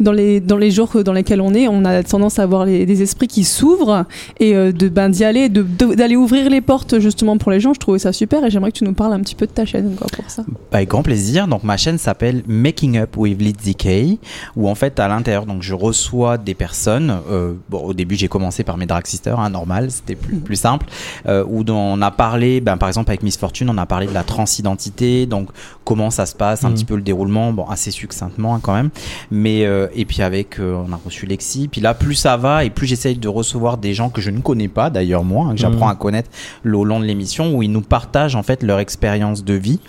dans, 0.01 0.13
les, 0.13 0.41
dans 0.41 0.57
les 0.57 0.71
jours 0.71 1.03
dans 1.05 1.13
lesquels 1.13 1.41
on 1.41 1.55
est, 1.55 1.69
on 1.69 1.85
a 1.85 2.03
tendance 2.03 2.39
à 2.39 2.43
avoir 2.45 2.65
les, 2.65 2.87
des 2.87 3.03
esprits 3.03 3.27
qui 3.29 3.45
s'ouvrent 3.45 4.05
et 4.41 4.55
euh, 4.55 4.73
de 4.73 4.89
ben, 4.89 5.09
d'y 5.09 5.25
aller, 5.25 5.49
d'aller 5.49 6.17
ouvrir 6.17 6.51
les 6.51 6.61
portes 6.61 6.99
justement 6.99 7.37
pour 7.39 7.51
les 7.51 7.61
gens. 7.61 7.75
Je 7.75 7.81
trouvais 7.81 7.99
ça 7.99 8.13
super 8.13 8.45
et 8.45 8.51
j'aimerais 8.51 8.73
que 8.73 8.79
tu 8.79 8.85
nous 8.85 8.93
parles 8.95 9.13
un 9.13 9.21
petit 9.21 9.35
peu 9.35 9.47
de 9.47 9.53
ta 9.53 9.65
chaîne 9.65 9.95
quoi, 9.97 10.07
pour 10.13 10.29
ça. 10.31 10.45
Avec 10.73 10.89
grand 10.89 11.03
plaisir. 11.03 11.49
Donc 11.49 11.65
ma 11.65 11.77
chaîne 11.77 11.99
s'appelle 11.99 12.43
Making 12.47 12.99
Up 12.99 13.17
with 13.17 13.41
Lizzy 13.41 13.75
Kay, 13.75 14.19
où 14.57 14.69
en 14.69 14.75
fait 14.75 14.99
à 15.01 15.09
l'intérieur, 15.09 15.47
donc 15.47 15.63
je 15.63 15.75
reçois 15.75 16.39
des 16.39 16.55
personnes. 16.55 17.19
euh, 17.31 17.55
bon, 17.69 17.79
au 17.79 17.95
début 17.95 18.15
j'ai 18.17 18.29
commencé 18.29 18.65
par 18.65 18.77
mes 18.77 18.87
drag 18.87 19.07
sisters, 19.07 19.39
hein, 19.39 19.51
normal, 19.51 19.91
c'était 19.91 20.15
plus, 20.15 20.37
plus 20.37 20.57
simple. 20.57 20.87
Euh, 21.27 21.45
où 21.49 21.65
on 21.69 22.01
a 22.03 22.11
parlé, 22.11 22.61
ben, 22.61 22.77
par 22.77 22.89
exemple 22.89 23.11
avec 23.11 23.23
Miss 23.23 23.37
Fortune, 23.37 23.69
on 23.71 23.79
a 23.79 23.87
parlé 23.87 24.07
de 24.07 24.15
la 24.15 24.23
transidentité, 24.23 25.27
donc 25.27 25.49
comment 25.85 26.11
ça 26.11 26.27
se 26.27 26.35
passe, 26.35 26.65
un 26.65 26.69
Mhm. 26.69 26.75
petit 26.75 26.85
peu 26.85 26.97
le 26.97 27.03
déroulement, 27.03 27.53
bon 27.53 27.65
assez 27.67 27.91
succinctement 27.91 28.55
hein, 28.55 28.61
quand 28.63 28.75
même. 28.75 28.91
Mais 29.31 29.65
euh, 29.65 29.88
et 29.95 30.05
puis 30.05 30.23
avec, 30.23 30.59
euh, 30.61 30.75
on 30.89 30.93
a 30.93 31.01
reçu 31.05 31.27
Lexi. 31.27 31.69
Puis 31.69 31.81
là 31.81 31.95
plus 31.95 32.15
ça 32.15 32.37
va 32.37 32.65
et 32.65 32.71
plus 32.71 32.87
j'essaye 32.87 33.17
de 33.17 33.29
recevoir 33.29 33.79
des 33.79 33.95
gens 33.95 34.09
que 34.11 34.21
je 34.21 34.31
ne 34.31 34.41
connais 34.41 34.69
pas, 34.69 34.91
d'ailleurs 34.91 35.25
moi, 35.25 35.47
hein, 35.47 35.53
que 35.55 35.59
j'apprends 35.61 35.87
Mhm. 35.87 35.93
à 35.93 35.95
connaître 35.97 36.31
le 36.63 36.77
au 36.77 36.85
long 36.85 37.01
de 37.01 37.05
l'émission, 37.05 37.55
où 37.55 37.63
ils 37.63 37.71
nous 37.73 37.81
partagent 37.83 38.37
en 38.37 38.43
fait 38.43 38.63
leur 38.63 38.79
expérience 38.79 39.45
de 39.45 39.55
vie 39.55 39.81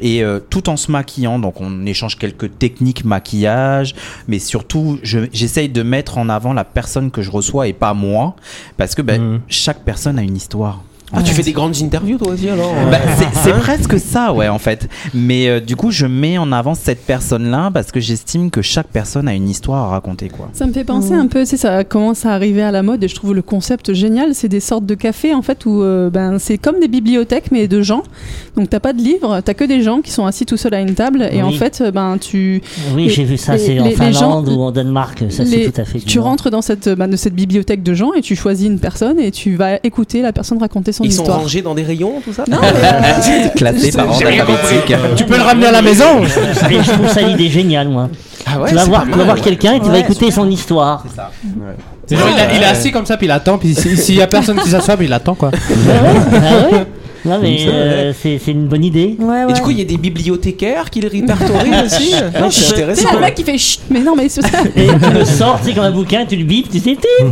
et 0.00 0.22
euh, 0.24 0.40
tout 0.40 0.68
en 0.70 0.76
se 0.76 0.90
maquillant. 0.90 1.38
Donc 1.38 1.60
on 1.60 1.84
échange 1.86 2.16
quelques 2.16 2.58
techniques 2.58 3.04
maquillage, 3.04 3.94
mais 4.28 4.38
surtout 4.38 4.98
je- 5.02 5.28
j'essaye 5.32 5.68
de 5.68 5.82
mettre 5.82 6.16
en 6.18 6.28
avant 6.28 6.52
la 6.52 6.64
personne 6.64 7.10
que 7.10 7.20
je 7.22 7.30
reçois 7.30 7.68
et 7.68 7.72
pas 7.72 7.92
moi, 7.94 8.34
parce 8.76 8.94
que 8.94 9.02
ben, 9.02 9.20
Mhm. 9.20 9.40
chaque 9.48 9.84
personne 9.84 10.18
a 10.18 10.22
une 10.22 10.36
histoire. 10.36 10.82
Ah, 11.12 11.22
tu 11.22 11.32
fais 11.34 11.42
des 11.42 11.52
grandes 11.52 11.74
interviews 11.82 12.18
toi 12.18 12.32
aussi 12.32 12.48
alors 12.48 12.72
Bah, 12.90 12.98
c'est 13.18 13.26
c'est 13.42 13.52
Hein 13.52 13.58
presque 13.58 13.98
ça, 13.98 14.32
ouais, 14.32 14.48
en 14.48 14.58
fait. 14.58 14.88
Mais 15.12 15.48
euh, 15.48 15.60
du 15.60 15.74
coup, 15.74 15.90
je 15.90 16.06
mets 16.06 16.38
en 16.38 16.52
avant 16.52 16.74
cette 16.74 17.04
personne-là 17.04 17.70
parce 17.74 17.90
que 17.90 17.98
j'estime 18.00 18.50
que 18.50 18.62
chaque 18.62 18.86
personne 18.86 19.26
a 19.26 19.34
une 19.34 19.48
histoire 19.48 19.84
à 19.86 19.88
raconter, 19.88 20.28
quoi. 20.28 20.48
Ça 20.52 20.66
me 20.66 20.72
fait 20.72 20.84
penser 20.84 21.12
un 21.14 21.26
peu, 21.26 21.44
c'est 21.44 21.56
ça 21.56 21.82
commence 21.84 22.26
à 22.26 22.32
arriver 22.32 22.62
à 22.62 22.70
la 22.70 22.82
mode 22.82 23.02
et 23.02 23.08
je 23.08 23.14
trouve 23.14 23.34
le 23.34 23.42
concept 23.42 23.92
génial. 23.92 24.34
C'est 24.34 24.48
des 24.48 24.60
sortes 24.60 24.86
de 24.86 24.94
cafés 24.94 25.34
en 25.34 25.42
fait 25.42 25.66
où 25.66 25.82
euh, 25.82 26.10
ben, 26.10 26.38
c'est 26.38 26.58
comme 26.58 26.78
des 26.80 26.88
bibliothèques 26.88 27.50
mais 27.50 27.66
de 27.66 27.82
gens. 27.82 28.02
Donc 28.56 28.70
t'as 28.70 28.80
pas 28.80 28.92
de 28.92 28.98
livres, 29.02 29.40
t'as 29.44 29.54
que 29.54 29.64
des 29.64 29.82
gens 29.82 30.00
qui 30.02 30.10
sont 30.12 30.26
assis 30.26 30.46
tout 30.46 30.56
seuls 30.56 30.74
à 30.74 30.80
une 30.80 30.94
table 30.94 31.28
et 31.32 31.36
Oui. 31.36 31.42
en 31.42 31.50
fait 31.52 31.80
euh, 31.80 31.90
ben 31.90 32.18
tu 32.18 32.62
Oui, 32.94 33.08
j'ai 33.08 33.24
vu 33.24 33.36
ça, 33.36 33.58
c'est 33.58 33.78
en 33.80 33.84
les- 33.84 33.90
les 33.90 33.96
Finlande 33.96 34.46
gens- 34.48 34.56
ou 34.56 34.62
en 34.62 34.70
Danemark, 34.70 35.24
ça 35.30 35.42
les- 35.44 35.64
c'est 35.64 35.72
tout 35.72 35.80
à 35.80 35.84
fait 35.84 35.98
tu 35.98 36.18
rentres 36.20 36.50
dans 36.50 36.62
cette 36.62 36.88
ben, 36.88 37.08
de 37.08 37.16
cette 37.16 37.34
bibliothèque 37.34 37.82
de 37.82 37.94
gens 37.94 38.12
et 38.14 38.20
tu 38.20 38.36
choisis 38.36 38.66
une 38.68 38.78
personne 38.78 39.18
et 39.18 39.30
tu 39.32 39.56
vas 39.56 39.76
écouter 39.82 40.22
la 40.22 40.32
personne 40.32 40.58
raconter 40.58 40.92
son 40.92 40.99
Ils 41.02 41.12
sont 41.12 41.24
rangés 41.24 41.62
dans 41.62 41.74
des 41.74 41.82
rayons, 41.82 42.20
tout 42.24 42.32
ça 42.32 42.44
Non, 42.48 42.58
mais, 42.62 42.68
euh, 42.68 43.48
Classé 43.56 43.92
par 43.92 44.08
ordre 44.08 44.26
alphabétique. 44.26 44.96
Tu 45.16 45.24
peux 45.24 45.36
le 45.36 45.42
ramener 45.42 45.66
à 45.66 45.72
la 45.72 45.82
maison 45.82 46.22
je 46.24 46.90
trouve 46.92 47.08
ça 47.08 47.22
l'idée 47.22 47.48
géniale, 47.48 47.88
moi. 47.88 48.08
Ah 48.46 48.60
ouais, 48.60 48.70
tu 48.70 48.74
vas 48.74 48.84
voir, 48.84 49.04
tu 49.04 49.18
vas 49.18 49.24
voir 49.24 49.40
quelqu'un 49.40 49.74
et 49.74 49.80
tu 49.80 49.88
vas 49.88 49.98
écouter 49.98 50.30
son 50.30 50.48
histoire. 50.50 51.04
C'est 52.06 52.16
genre, 52.16 52.28
il, 52.54 52.60
est 52.62 52.64
assis 52.64 52.90
comme 52.90 53.06
ça, 53.06 53.16
puis 53.16 53.26
il 53.26 53.30
attend, 53.30 53.56
puis 53.56 53.74
si- 53.74 53.96
s'il 53.96 54.16
y 54.16 54.22
a 54.22 54.26
personne 54.26 54.58
qui 54.58 54.68
s'assoit, 54.68 54.96
il 55.00 55.12
attend 55.12 55.34
quoi. 55.34 55.50
Ah 55.54 56.72
ouais 56.72 56.86
Non, 57.24 57.38
mais 57.40 57.58
euh, 57.68 58.12
c'est 58.18 58.38
c'est 58.42 58.52
une 58.52 58.66
bonne 58.66 58.84
idée. 58.84 59.16
Ouais, 59.18 59.44
Et 59.48 59.52
du 59.52 59.60
coup, 59.60 59.70
il 59.70 59.78
y 59.78 59.82
a 59.82 59.84
des 59.84 59.96
bibliothécaires 59.98 60.88
qui 60.90 61.00
les 61.00 61.08
répertorient 61.08 61.82
aussi. 61.84 62.12
Non, 62.40 62.50
c'est 62.50 62.60
C'est 62.64 62.72
intéressant. 62.72 63.12
le 63.14 63.20
mec 63.20 63.34
qui 63.34 63.44
fait 63.44 63.58
chut, 63.58 63.80
mais 63.90 64.00
non, 64.00 64.14
mais 64.16 64.28
c'est 64.28 64.42
ça. 64.42 64.62
Et 64.76 64.86
tu 64.86 65.10
le 65.12 65.24
sors, 65.24 65.58
tu 65.60 65.66
sais, 65.68 65.74
comme 65.74 65.84
un 65.84 65.90
bouquin, 65.90 66.24
tu 66.26 66.36
le 66.36 66.44
bipes, 66.44 66.70
tu 66.70 66.78
sais, 66.80 66.96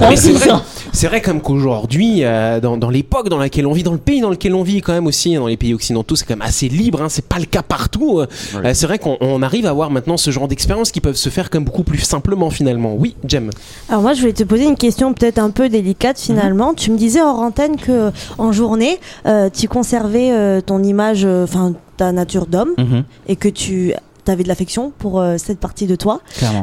Mais 0.00 0.16
c'est 0.16 0.32
vrai, 0.32 0.50
c'est 0.92 1.06
vrai 1.08 1.20
comme 1.22 1.40
qu'aujourd'hui, 1.40 2.20
euh, 2.24 2.60
dans, 2.60 2.76
dans 2.76 2.90
l'époque 2.90 3.28
dans 3.28 3.38
laquelle 3.38 3.66
on 3.66 3.72
vit, 3.72 3.82
dans 3.82 3.92
le 3.92 3.98
pays 3.98 4.20
dans 4.20 4.30
lequel 4.30 4.54
on 4.54 4.62
vit 4.62 4.80
quand 4.80 4.92
même 4.92 5.06
aussi, 5.06 5.34
hein, 5.36 5.40
dans 5.40 5.46
les 5.46 5.56
pays 5.56 5.74
occidentaux, 5.74 6.16
c'est 6.16 6.24
quand 6.26 6.36
même 6.36 6.46
assez 6.46 6.68
libre. 6.68 7.02
Hein, 7.02 7.08
c'est 7.08 7.26
pas 7.26 7.38
le 7.38 7.46
cas 7.46 7.62
partout. 7.62 8.20
euh. 8.20 8.26
Euh, 8.64 8.72
c'est 8.74 8.86
vrai 8.86 8.98
qu'on 8.98 9.16
on 9.20 9.42
arrive 9.42 9.66
à 9.66 9.70
avoir 9.70 9.90
maintenant 9.90 10.16
ce 10.16 10.30
genre 10.30 10.48
d'expériences 10.48 10.90
qui 10.90 11.00
peuvent 11.00 11.16
se 11.16 11.28
faire 11.28 11.50
comme 11.50 11.64
beaucoup 11.64 11.82
plus 11.84 11.98
simplement 11.98 12.50
finalement. 12.50 12.94
Oui, 12.98 13.14
Jem. 13.26 13.50
Alors 13.88 14.02
moi, 14.02 14.12
je 14.14 14.20
voulais 14.20 14.32
te 14.32 14.44
poser 14.44 14.64
une 14.64 14.76
question 14.76 15.12
peut-être 15.14 15.38
un 15.38 15.50
peu 15.50 15.68
délicate 15.68 16.18
finalement. 16.20 16.74
Tu 16.74 16.90
me 16.90 16.96
disais 16.98 17.20
hors 17.22 17.40
antenne 17.40 17.76
que 17.76 18.10
en 18.38 18.52
journée, 18.52 18.92
euh, 18.92 19.13
tu 19.52 19.68
conservais 19.68 20.30
euh, 20.32 20.60
ton 20.60 20.82
image, 20.82 21.24
euh, 21.24 21.44
enfin 21.44 21.72
ta 21.96 22.12
nature 22.12 22.46
d'homme, 22.46 22.70
Mhm, 22.78 23.04
et 23.28 23.36
que 23.36 23.48
tu 23.48 23.92
avais 24.26 24.42
de 24.42 24.48
l'affection 24.48 24.90
pour 24.98 25.20
euh, 25.20 25.36
cette 25.36 25.58
partie 25.60 25.86
de 25.86 25.96
toi, 25.96 26.20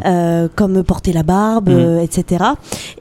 euh, 0.08 0.48
comme 0.56 0.82
porter 0.84 1.14
la 1.14 1.22
barbe, 1.22 1.70
Mhm. 1.70 1.76
euh, 1.78 2.02
etc. 2.02 2.44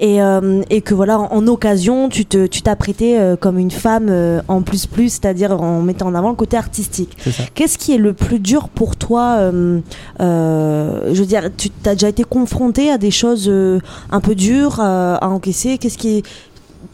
Et, 0.00 0.21
euh, 0.23 0.61
et 0.69 0.83
que 0.83 0.92
voilà, 0.95 1.19
en, 1.19 1.33
en 1.33 1.47
occasion, 1.49 2.11
tu 2.11 2.26
te, 2.26 2.47
tu 2.47 2.61
t'apprêtais 2.61 3.16
euh, 3.19 3.37
comme 3.37 3.59
une 3.59 3.71
femme 3.71 4.09
euh, 4.11 4.42
en 4.49 4.61
plus 4.61 4.85
plus, 4.87 5.09
c'est-à-dire 5.14 5.59
en 5.62 5.80
mettant 5.80 6.09
en 6.09 6.14
avant 6.14 6.28
le 6.28 6.35
côté 6.37 6.59
artistique. 6.59 7.16
Qu'est-ce 7.54 7.78
qui 7.78 7.95
est 7.95 7.99
le 7.99 8.12
plus 8.12 8.38
dur 8.38 8.69
pour 8.69 8.97
toi 8.97 9.37
euh, 9.38 9.80
euh, 10.21 11.11
Je 11.14 11.21
veux 11.21 11.26
dire, 11.26 11.45
tu 11.57 11.71
as 11.87 11.92
déjà 11.95 12.09
été 12.11 12.25
confronté 12.25 12.90
à 12.90 12.99
des 12.99 13.11
choses 13.11 13.47
euh, 13.49 13.80
un 14.11 14.21
peu 14.21 14.35
dures 14.35 14.78
euh, 14.80 15.16
à 15.21 15.28
encaisser? 15.28 15.78
Qu'est-ce 15.78 15.99
qui 15.99 16.19
est 16.19 16.23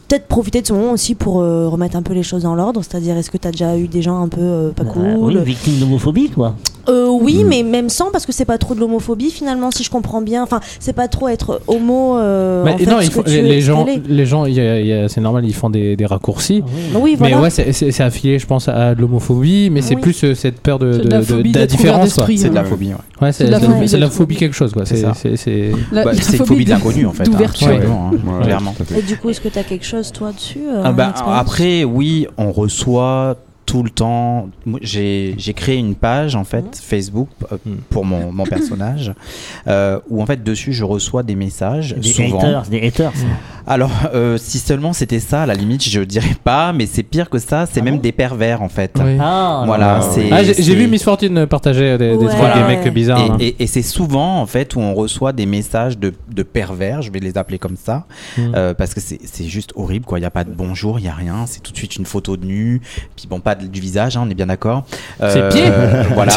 peut-être 0.07 0.27
profiter 0.27 0.61
de 0.61 0.67
ce 0.67 0.73
moment 0.73 0.91
aussi 0.91 1.15
pour 1.15 1.41
euh, 1.41 1.67
remettre 1.67 1.95
un 1.97 2.01
peu 2.01 2.13
les 2.13 2.23
choses 2.23 2.43
dans 2.43 2.55
l'ordre, 2.55 2.81
c'est-à-dire 2.83 3.17
est-ce 3.17 3.29
que 3.31 3.37
tu 3.37 3.47
as 3.47 3.51
déjà 3.51 3.77
eu 3.77 3.87
des 3.87 4.01
gens 4.01 4.21
un 4.21 4.27
peu 4.29 4.39
euh, 4.41 4.71
pas 4.71 4.83
Bah, 4.83 4.91
cool? 4.93 5.13
oui, 5.19 5.37
victime 5.43 5.79
d'homophobie, 5.79 6.29
quoi. 6.29 6.55
Euh, 6.89 7.07
oui, 7.09 7.43
mais 7.45 7.63
même 7.63 7.89
sans, 7.89 8.11
parce 8.11 8.25
que 8.25 8.31
c'est 8.31 8.45
pas 8.45 8.57
trop 8.57 8.73
de 8.75 8.79
l'homophobie 8.79 9.29
finalement, 9.31 9.71
si 9.71 9.83
je 9.83 9.89
comprends 9.89 10.21
bien. 10.21 10.43
Enfin, 10.43 10.59
c'est 10.79 10.93
pas 10.93 11.07
trop 11.07 11.27
être 11.27 11.61
homo. 11.67 12.17
euh, 12.17 12.63
Mais 12.63 12.73
en 12.73 12.77
fait, 12.77 12.85
non, 12.85 12.97
ce 12.99 13.03
il 13.03 13.07
que 13.09 13.13
faut- 13.15 13.23
tu 13.23 13.29
les, 13.31 13.37
es- 13.37 13.41
les 13.41 13.61
gens, 13.61 13.85
les 14.07 14.25
gens, 14.25 14.45
il 14.45 14.53
y 14.53 14.59
a- 14.61 14.79
il 14.79 14.87
y 14.87 14.93
a- 14.93 15.09
c'est 15.09 15.19
normal, 15.21 15.43
ils 15.45 15.53
font 15.53 15.69
des, 15.69 15.95
des 15.95 16.05
raccourcis. 16.05 16.63
Oui, 16.95 17.15
voilà. 17.17 17.35
Mais 17.37 17.41
ouais, 17.41 17.49
c'est- 17.49 18.01
affilié, 18.01 18.39
je 18.39 18.45
pense, 18.47 18.67
à 18.69 18.95
de 18.95 19.01
l'homophobie, 19.01 19.69
mais 19.69 19.81
c'est 19.81 19.95
plus 19.95 20.23
euh, 20.23 20.33
cette 20.35 20.59
peur 20.61 20.79
de, 20.79 20.93
de, 20.93 20.97
de 21.03 21.09
la 21.09 21.19
de- 21.19 21.23
phobie 21.23 21.51
de 21.51 21.59
la 21.59 21.67
différence. 21.67 22.03
d'esprit, 22.05 22.37
C'est 22.37 22.49
de 22.49 22.55
la 22.55 22.61
hein. 22.61 22.65
phobie, 22.65 22.87
ouais. 22.89 22.95
Ouais, 23.21 23.31
c'est 23.33 23.45
de 23.45 23.49
la 23.51 23.59
phobie 23.59 23.87
c'est 23.87 23.95
de 23.97 24.01
la 24.01 24.07
d'être- 24.07 24.15
phobie 24.15 24.35
quelque 24.35 24.55
chose, 24.55 24.71
quoi. 24.71 24.85
C'est 24.85 24.95
C'est 24.95 25.01
ça. 25.01 25.13
c'est- 25.13 25.35
c'est- 25.35 25.71
La- 25.91 26.03
Bah, 26.05 26.11
c'est 26.13 26.37
une 26.37 26.45
phobie 26.45 26.63
de 26.65 26.69
l'inconnu 26.69 27.05
en 27.05 27.11
fait. 27.11 27.23
hein, 27.23 27.31
d'ouverture. 27.31 27.67
hein, 27.67 28.11
clairement. 28.43 28.73
Et 28.97 29.01
du 29.01 29.17
coup, 29.17 29.29
est-ce 29.29 29.41
que 29.41 29.49
tu 29.49 29.59
as 29.59 29.63
quelque 29.63 29.85
chose 29.85 30.11
toi 30.11 30.31
dessus 30.31 30.59
euh, 30.67 30.81
Ah 30.85 30.91
bah, 30.91 31.13
après, 31.35 31.83
oui, 31.83 32.27
on 32.37 32.51
reçoit 32.51 33.35
tout 33.67 33.83
le 33.83 33.89
temps. 33.91 34.49
J'ai 34.81 35.35
j'ai 35.37 35.53
créé 35.53 35.75
une 35.75 35.93
page 35.93 36.35
en 36.35 36.43
fait 36.43 36.81
Facebook 36.81 37.27
euh, 37.51 37.57
Mm. 37.65 37.75
pour 37.89 38.05
mon, 38.05 38.31
mon 38.31 38.45
personnage 38.45 39.13
euh, 39.67 39.99
où 40.09 40.21
en 40.21 40.25
fait 40.25 40.41
dessus 40.43 40.71
je 40.73 40.83
reçois 40.83 41.21
des 41.23 41.35
messages 41.35 41.93
Des 41.95 42.09
souvent. 42.09 42.39
haters, 42.39 42.63
des 42.69 42.87
haters. 42.87 43.11
Alors 43.67 43.91
euh, 44.13 44.37
si 44.37 44.59
seulement 44.59 44.93
c'était 44.93 45.19
ça, 45.19 45.41
à 45.43 45.45
la 45.45 45.53
limite 45.53 45.83
je 45.83 45.99
dirais 46.01 46.35
pas, 46.43 46.71
mais 46.71 46.85
c'est 46.85 47.03
pire 47.03 47.29
que 47.29 47.39
ça. 47.39 47.65
C'est 47.69 47.81
Ah 47.81 47.83
même 47.83 47.95
bon 47.97 48.01
des 48.01 48.11
pervers 48.13 48.61
en 48.61 48.69
fait. 48.69 48.93
Oui. 49.03 49.17
Ah, 49.19 49.63
Voilà, 49.65 49.99
Ah. 50.01 50.15
Ah, 50.31 50.43
j'ai 50.43 50.75
vu 50.75 50.87
Miss 50.87 51.03
Fortune 51.03 51.45
partager 51.45 51.97
des, 51.97 52.15
des 52.17 52.25
Ouais. 52.25 52.27
trucs, 52.27 52.53
des 52.55 52.63
mecs 52.75 52.93
bizarres. 52.93 53.31
hein. 53.31 53.37
Et, 53.39 53.47
et- 53.47 53.63
et 53.63 53.67
c'est 53.67 53.81
souvent 53.81 54.39
en 54.41 54.45
fait 54.45 54.75
où 54.75 54.79
on 54.79 54.93
reçoit 54.93 55.33
des 55.33 55.45
messages 55.45 55.97
de, 55.97 56.13
de 56.33 56.43
pervers, 56.43 57.01
je 57.01 57.11
vais 57.11 57.19
les 57.19 57.37
appeler 57.37 57.59
comme 57.59 57.75
ça, 57.75 58.05
Mm. 58.37 58.41
euh, 58.55 58.73
parce 58.73 58.93
que 58.93 59.01
c'est 59.01 59.19
c'est 59.25 59.43
juste 59.45 59.73
horrible 59.75 60.05
quoi. 60.05 60.19
Il 60.19 60.21
n'y 60.21 60.27
a 60.27 60.31
pas 60.31 60.45
de 60.45 60.51
bonjour, 60.51 60.99
il 60.99 61.03
n'y 61.03 61.09
a 61.09 61.13
rien. 61.13 61.45
C'est 61.47 61.61
tout 61.61 61.73
de 61.73 61.77
suite 61.77 61.97
une 61.97 62.05
photo 62.05 62.37
de 62.37 62.45
nu, 62.45 62.81
puis 63.17 63.27
bon 63.29 63.39
pas 63.41 63.55
de- 63.55 63.56
du 63.65 63.79
visage, 63.81 64.17
hein, 64.17 64.23
on 64.25 64.29
est 64.29 64.33
bien 64.35 64.47
d'accord. 64.47 64.83
C'est 65.19 65.49
pieds. 65.49 65.71
Voilà. 66.13 66.33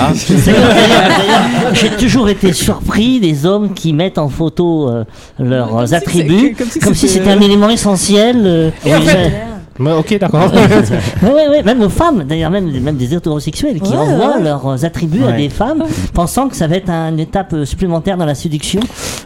J'ai 1.74 1.90
toujours 1.90 2.28
été 2.28 2.52
surpris 2.52 3.20
des 3.20 3.46
hommes 3.46 3.72
qui 3.74 3.92
mettent 3.92 4.18
en 4.18 4.28
photo 4.28 4.88
euh, 4.88 5.04
leurs 5.38 5.68
Comme 5.70 5.94
attributs 5.94 6.54
comme 6.56 6.68
si 6.68 6.78
comme 6.80 6.94
si 6.94 7.08
c'était- 7.08 7.30
un 7.30 7.40
élément 7.40 7.70
essentiel. 7.70 8.36
euh, 8.44 8.70
Et 8.84 8.94
en 8.94 8.98
oui, 9.00 9.06
fait- 9.06 9.14
mais- 9.30 9.44
Ouais, 9.78 9.92
ok, 9.92 10.18
d'accord. 10.18 10.52
Ouais, 10.52 11.30
ouais, 11.32 11.48
ouais, 11.48 11.62
même 11.62 11.80
aux 11.80 11.88
femmes, 11.88 12.24
d'ailleurs, 12.24 12.50
même, 12.50 12.70
même 12.82 12.96
des 12.96 13.14
hétérosexuels 13.14 13.80
qui 13.80 13.92
Ouais, 13.92 13.96
envoient 13.96 14.36
ouais. 14.36 14.42
leurs 14.42 14.84
attributs 14.84 15.24
à 15.24 15.32
des 15.32 15.48
femmes, 15.48 15.84
pensant 16.12 16.48
que 16.48 16.56
ça 16.56 16.66
va 16.66 16.76
être 16.76 16.90
une 16.90 17.18
étape 17.18 17.54
euh, 17.54 17.64
supplémentaire 17.64 18.18
dans 18.18 18.26
la 18.26 18.34
séduction. 18.34 18.80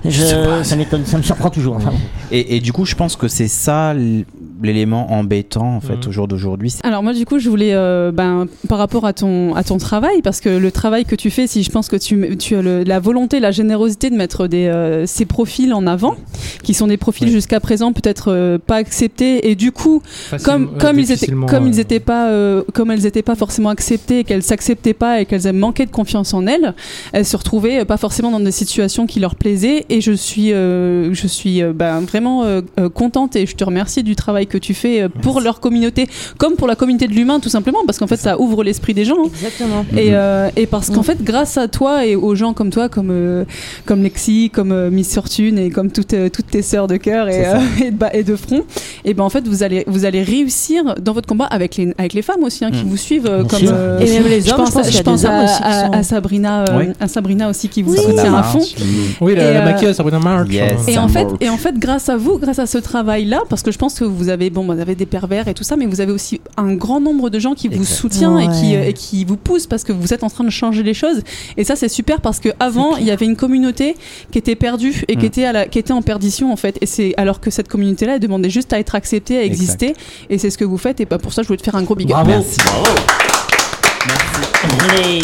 Je, 0.04 0.60
ça 0.62 0.76
m'étonne, 0.76 1.04
ça 1.06 1.16
me 1.16 1.22
surprend 1.24 1.50
toujours. 1.50 1.74
enfin. 1.76 1.90
Et, 2.30 2.56
et 2.56 2.60
du 2.60 2.72
coup, 2.72 2.84
je 2.84 2.94
pense 2.94 3.16
que 3.16 3.26
c'est 3.26 3.48
ça 3.48 3.92
l- 3.96 4.26
l'élément 4.64 5.12
embêtant 5.12 5.76
en 5.76 5.80
fait 5.80 6.04
Mm. 6.06 6.08
au 6.08 6.12
jour 6.12 6.28
d'aujourd'hui. 6.28 6.70
C'est- 6.70 6.84
Alors 6.86 7.02
moi 7.02 7.12
du 7.12 7.24
coup 7.26 7.38
je 7.38 7.48
voulais 7.48 7.74
euh, 7.74 8.10
ben, 8.12 8.46
par 8.68 8.78
rapport 8.78 9.04
à 9.06 9.12
ton 9.12 9.54
à 9.54 9.62
ton 9.62 9.78
travail 9.78 10.22
parce 10.22 10.40
que 10.40 10.48
le 10.48 10.70
travail 10.72 11.04
que 11.04 11.14
tu 11.14 11.30
fais 11.30 11.46
si 11.46 11.62
je 11.62 11.70
pense 11.70 11.88
que 11.88 11.96
tu, 11.96 12.36
tu 12.38 12.56
as 12.56 12.62
le- 12.62 12.82
la 12.84 12.98
volonté 13.00 13.40
la 13.40 13.50
générosité 13.52 14.10
de 14.10 14.16
mettre 14.16 14.46
des 14.48 14.66
euh, 14.66 15.06
ces 15.06 15.24
profils 15.26 15.72
en 15.74 15.86
avant 15.86 16.16
qui 16.64 16.74
sont 16.74 16.88
des 16.88 16.96
profils 16.96 17.28
Oui. 17.28 17.32
jusqu'à 17.32 17.60
présent 17.60 17.92
peut-être 17.92 18.32
euh, 18.32 18.58
pas 18.58 18.76
acceptés 18.76 19.48
et 19.50 19.54
du 19.54 19.70
coup 19.70 20.02
comme 20.44 20.76
comme 20.78 20.98
ils 20.98 21.12
étaient 21.12 21.30
comme 21.48 21.68
ils 21.68 21.78
étaient 21.78 22.00
pas 22.00 22.28
euh, 22.30 22.62
comme 22.72 22.90
elles 22.90 23.06
étaient 23.06 23.22
pas 23.22 23.36
forcément 23.36 23.68
acceptées 23.68 24.20
et 24.20 24.24
qu'elles 24.24 24.42
s'acceptaient 24.42 24.94
pas 24.94 25.20
et 25.20 25.26
qu'elles 25.26 25.52
manquaient 25.52 25.86
de 25.86 25.90
confiance 25.92 26.34
en 26.34 26.46
elles 26.46 26.74
elles 27.12 27.26
se 27.26 27.36
retrouvaient 27.36 27.80
euh, 27.80 27.84
pas 27.84 27.96
forcément 27.98 28.30
dans 28.32 28.40
des 28.40 28.50
situations 28.50 29.06
qui 29.06 29.20
leur 29.20 29.36
plaisaient 29.36 29.84
et 29.88 30.00
je 30.00 30.12
suis 30.12 30.52
euh, 30.52 31.12
je 31.14 31.26
suis 31.28 31.62
euh, 31.62 31.72
ben, 31.72 32.00
vraiment 32.00 32.42
euh, 32.44 32.62
euh, 32.80 32.88
contente 32.88 33.36
et 33.36 33.46
je 33.46 33.54
te 33.54 33.62
remercie 33.64 34.02
du 34.02 34.16
travail 34.16 34.46
que 34.46 34.58
tu 34.58 34.74
fais 34.74 35.02
euh, 35.02 35.08
pour 35.08 35.40
leur 35.40 35.60
communauté 35.60 36.08
comme 36.38 36.54
pour 36.56 36.66
la 36.66 36.74
communauté 36.76 37.06
de 37.06 37.12
l'humain 37.12 37.38
tout 37.40 37.48
simplement 37.50 37.80
parce 37.86 37.98
qu'en 37.98 38.06
fait 38.06 38.16
ça 38.16 38.40
ouvre 38.40 38.64
l'esprit 38.64 38.94
des 38.94 39.04
gens 39.04 39.16
hein. 39.26 39.30
Exactement. 39.34 39.84
et, 39.96 40.08
euh, 40.14 40.48
et 40.56 40.66
parce 40.66 40.88
qu'en 40.90 41.00
Mm. 41.02 41.04
fait, 41.04 41.22
grâce 41.22 41.58
à 41.58 41.68
toi 41.68 42.06
et 42.06 42.14
aux 42.16 42.34
gens 42.34 42.54
comme 42.54 42.70
toi, 42.70 42.88
comme, 42.88 43.10
euh, 43.10 43.44
comme 43.84 44.02
Lexi, 44.02 44.48
comme 44.50 44.72
euh, 44.72 44.90
Miss 44.90 45.12
Fortune 45.12 45.58
et 45.58 45.68
comme 45.70 45.90
toutes, 45.90 46.14
euh, 46.14 46.28
toutes 46.30 46.53
tes 46.54 46.62
sœurs 46.62 46.86
de 46.86 46.96
cœur 46.96 47.28
et, 47.28 47.44
euh, 47.46 47.54
et, 47.84 47.90
de, 47.90 47.96
bas- 47.96 48.14
et 48.14 48.22
de 48.22 48.36
front, 48.36 48.62
et 49.04 49.12
ben 49.12 49.24
en 49.24 49.28
fait, 49.30 49.44
vous 49.48 49.62
allez, 49.64 49.82
vous 49.88 50.04
allez 50.04 50.22
réussir 50.22 50.94
dans 51.00 51.12
votre 51.12 51.26
combat 51.26 51.46
avec 51.46 51.76
les, 51.76 51.92
avec 51.98 52.12
les 52.12 52.22
femmes 52.22 52.44
aussi 52.44 52.64
hein, 52.64 52.70
qui 52.70 52.84
Mm. 52.84 52.88
vous 52.88 52.96
suivent. 52.96 53.26
euh, 53.26 53.42
comme, 53.44 53.60
euh, 53.64 53.98
Et 53.98 54.08
même 54.10 54.24
les 54.28 54.40
je 54.40 54.50
hommes, 54.52 54.58
pense, 54.58 54.68
je 54.70 55.02
pense 55.02 55.24
à- 55.24 55.46
je 55.46 55.90
pense 55.90 55.96
sont- 55.96 56.02
Sabrina, 56.14 56.60
euh, 56.68 56.78
Oui. 56.78 56.84
à 57.00 57.08
Sabrina 57.08 57.48
aussi 57.48 57.68
qui 57.68 57.82
vous 57.82 57.96
soutient 57.96 58.34
à 58.34 58.42
fond. 58.44 58.60
Oui, 59.20 59.34
la, 59.34 59.52
la 59.52 59.64
maquilleuse 59.64 59.96
Sabrina 59.96 60.18
March. 60.20 60.48
Yes. 60.50 60.86
Et 60.88 60.96
en, 60.98 61.08
fait, 61.08 61.26
et 61.40 61.48
en 61.48 61.56
fait, 61.56 61.76
grâce 61.78 62.08
à 62.08 62.16
vous, 62.16 62.38
grâce 62.38 62.58
à 62.60 62.66
ce 62.66 62.78
travail-là, 62.78 63.42
parce 63.48 63.62
que 63.62 63.72
je 63.72 63.78
pense 63.78 63.94
que 63.98 64.04
vous 64.04 64.28
avez, 64.28 64.50
bon, 64.50 64.64
vous 64.64 64.80
avez 64.80 64.94
des 64.94 65.06
pervers 65.06 65.48
et 65.48 65.54
tout 65.54 65.64
ça, 65.64 65.76
mais 65.76 65.86
vous 65.86 66.00
avez 66.00 66.12
aussi 66.12 66.40
un 66.56 66.74
grand 66.74 67.00
nombre 67.00 67.30
de 67.30 67.38
gens 67.38 67.54
qui 67.54 67.68
vous 67.68 67.74
Exact. 67.76 67.94
soutiennent 67.96 68.38
et, 68.38 68.48
qui, 68.48 68.74
et 68.74 68.92
qui 68.92 69.24
vous 69.24 69.36
poussent 69.36 69.66
parce 69.66 69.82
que 69.84 69.92
vous 69.92 70.12
êtes 70.14 70.22
en 70.22 70.30
train 70.30 70.44
de 70.44 70.50
changer 70.50 70.82
les 70.82 70.94
choses. 70.94 71.22
Et 71.56 71.64
ça, 71.64 71.74
c'est 71.76 71.88
super 71.88 72.20
parce 72.20 72.38
que 72.40 72.50
avant, 72.60 72.96
il 72.96 73.04
y 73.04 73.10
avait 73.10 73.26
une 73.26 73.36
communauté 73.36 73.96
qui 74.30 74.38
était 74.38 74.54
perdue 74.54 75.02
et 75.08 75.16
qui 75.16 75.22
Mm. 75.22 75.26
était, 75.26 75.44
à 75.46 75.52
la, 75.52 75.66
qui 75.66 75.78
était 75.78 75.92
en 75.92 76.02
perdition 76.02 76.52
en 76.52 76.56
fait. 76.56 76.78
Et 76.80 76.86
c'est 76.86 77.14
alors 77.16 77.40
que 77.40 77.50
cette 77.50 77.68
communauté-là, 77.68 78.14
elle 78.14 78.20
demandait 78.20 78.50
juste 78.50 78.72
à 78.72 78.78
être 78.78 78.94
acceptée, 78.94 79.38
à 79.38 79.42
Exact. 79.44 79.62
exister. 79.62 79.94
Et 80.30 80.38
c'est 80.38 80.50
ce 80.50 80.58
que 80.58 80.64
vous 80.64 80.78
faites. 80.78 81.00
Et 81.00 81.06
bah, 81.06 81.18
pour 81.18 81.32
ça, 81.32 81.42
je 81.42 81.48
voulais 81.48 81.58
te 81.58 81.64
faire 81.64 81.76
un 81.76 81.82
gros 81.82 81.94
big 81.94 82.08
up. 82.12 82.12
Bravo. 82.24 82.30
Merci. 82.30 82.58
Euh, 84.92 85.20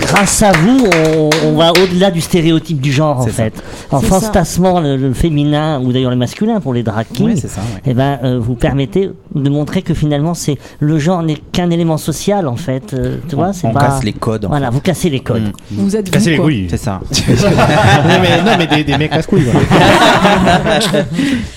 grâce 0.00 0.42
à 0.42 0.52
vous, 0.52 0.86
on, 1.16 1.30
on 1.46 1.52
va 1.56 1.72
au-delà 1.72 2.10
du 2.10 2.20
stéréotype 2.20 2.80
du 2.80 2.92
genre 2.92 3.18
en 3.20 3.24
ça. 3.26 3.30
fait. 3.30 3.52
En 3.90 4.00
fantasmant 4.00 4.80
le, 4.80 4.96
le 4.96 5.12
féminin 5.12 5.80
ou 5.80 5.92
d'ailleurs 5.92 6.10
le 6.10 6.16
masculin 6.16 6.60
pour 6.60 6.74
les 6.74 6.82
drag 6.82 7.06
kings, 7.12 7.26
Oui, 7.34 7.38
c'est 7.40 7.48
ça. 7.48 7.60
ouais. 7.60 7.82
eh 7.86 7.94
ben, 7.94 8.18
euh, 8.24 8.38
vous 8.40 8.54
permettez 8.54 9.10
de 9.34 9.50
montrer 9.50 9.82
que 9.82 9.94
finalement 9.94 10.34
c'est 10.34 10.58
le 10.80 10.98
genre 10.98 11.22
n'est 11.22 11.36
qu'un 11.52 11.70
élément 11.70 11.96
social 11.98 12.46
en 12.48 12.56
fait. 12.56 12.94
euh, 12.94 13.16
tu 13.28 13.36
vois, 13.36 13.48
On, 13.48 13.52
c'est 13.52 13.66
on 13.66 13.72
pas. 13.72 13.80
casse 13.80 14.04
les 14.04 14.12
codes. 14.12 14.46
Voilà, 14.48 14.70
vous 14.70 14.80
cassez 14.80 15.10
les 15.10 15.20
codes. 15.20 15.42
Mm. 15.70 15.76
Vous 15.78 15.96
êtes 15.96 16.10
Casser 16.10 16.36
vous, 16.36 16.48
les 16.48 16.54
couilles. 16.62 16.66
C'est 16.70 16.76
ça. 16.78 17.00
non, 17.28 18.14
mais, 18.20 18.42
non, 18.42 18.52
mais 18.58 18.66
des, 18.66 18.84
des 18.84 18.96
mecs 18.98 19.10
casse-couilles. 19.12 19.44
voilà. 19.44 20.80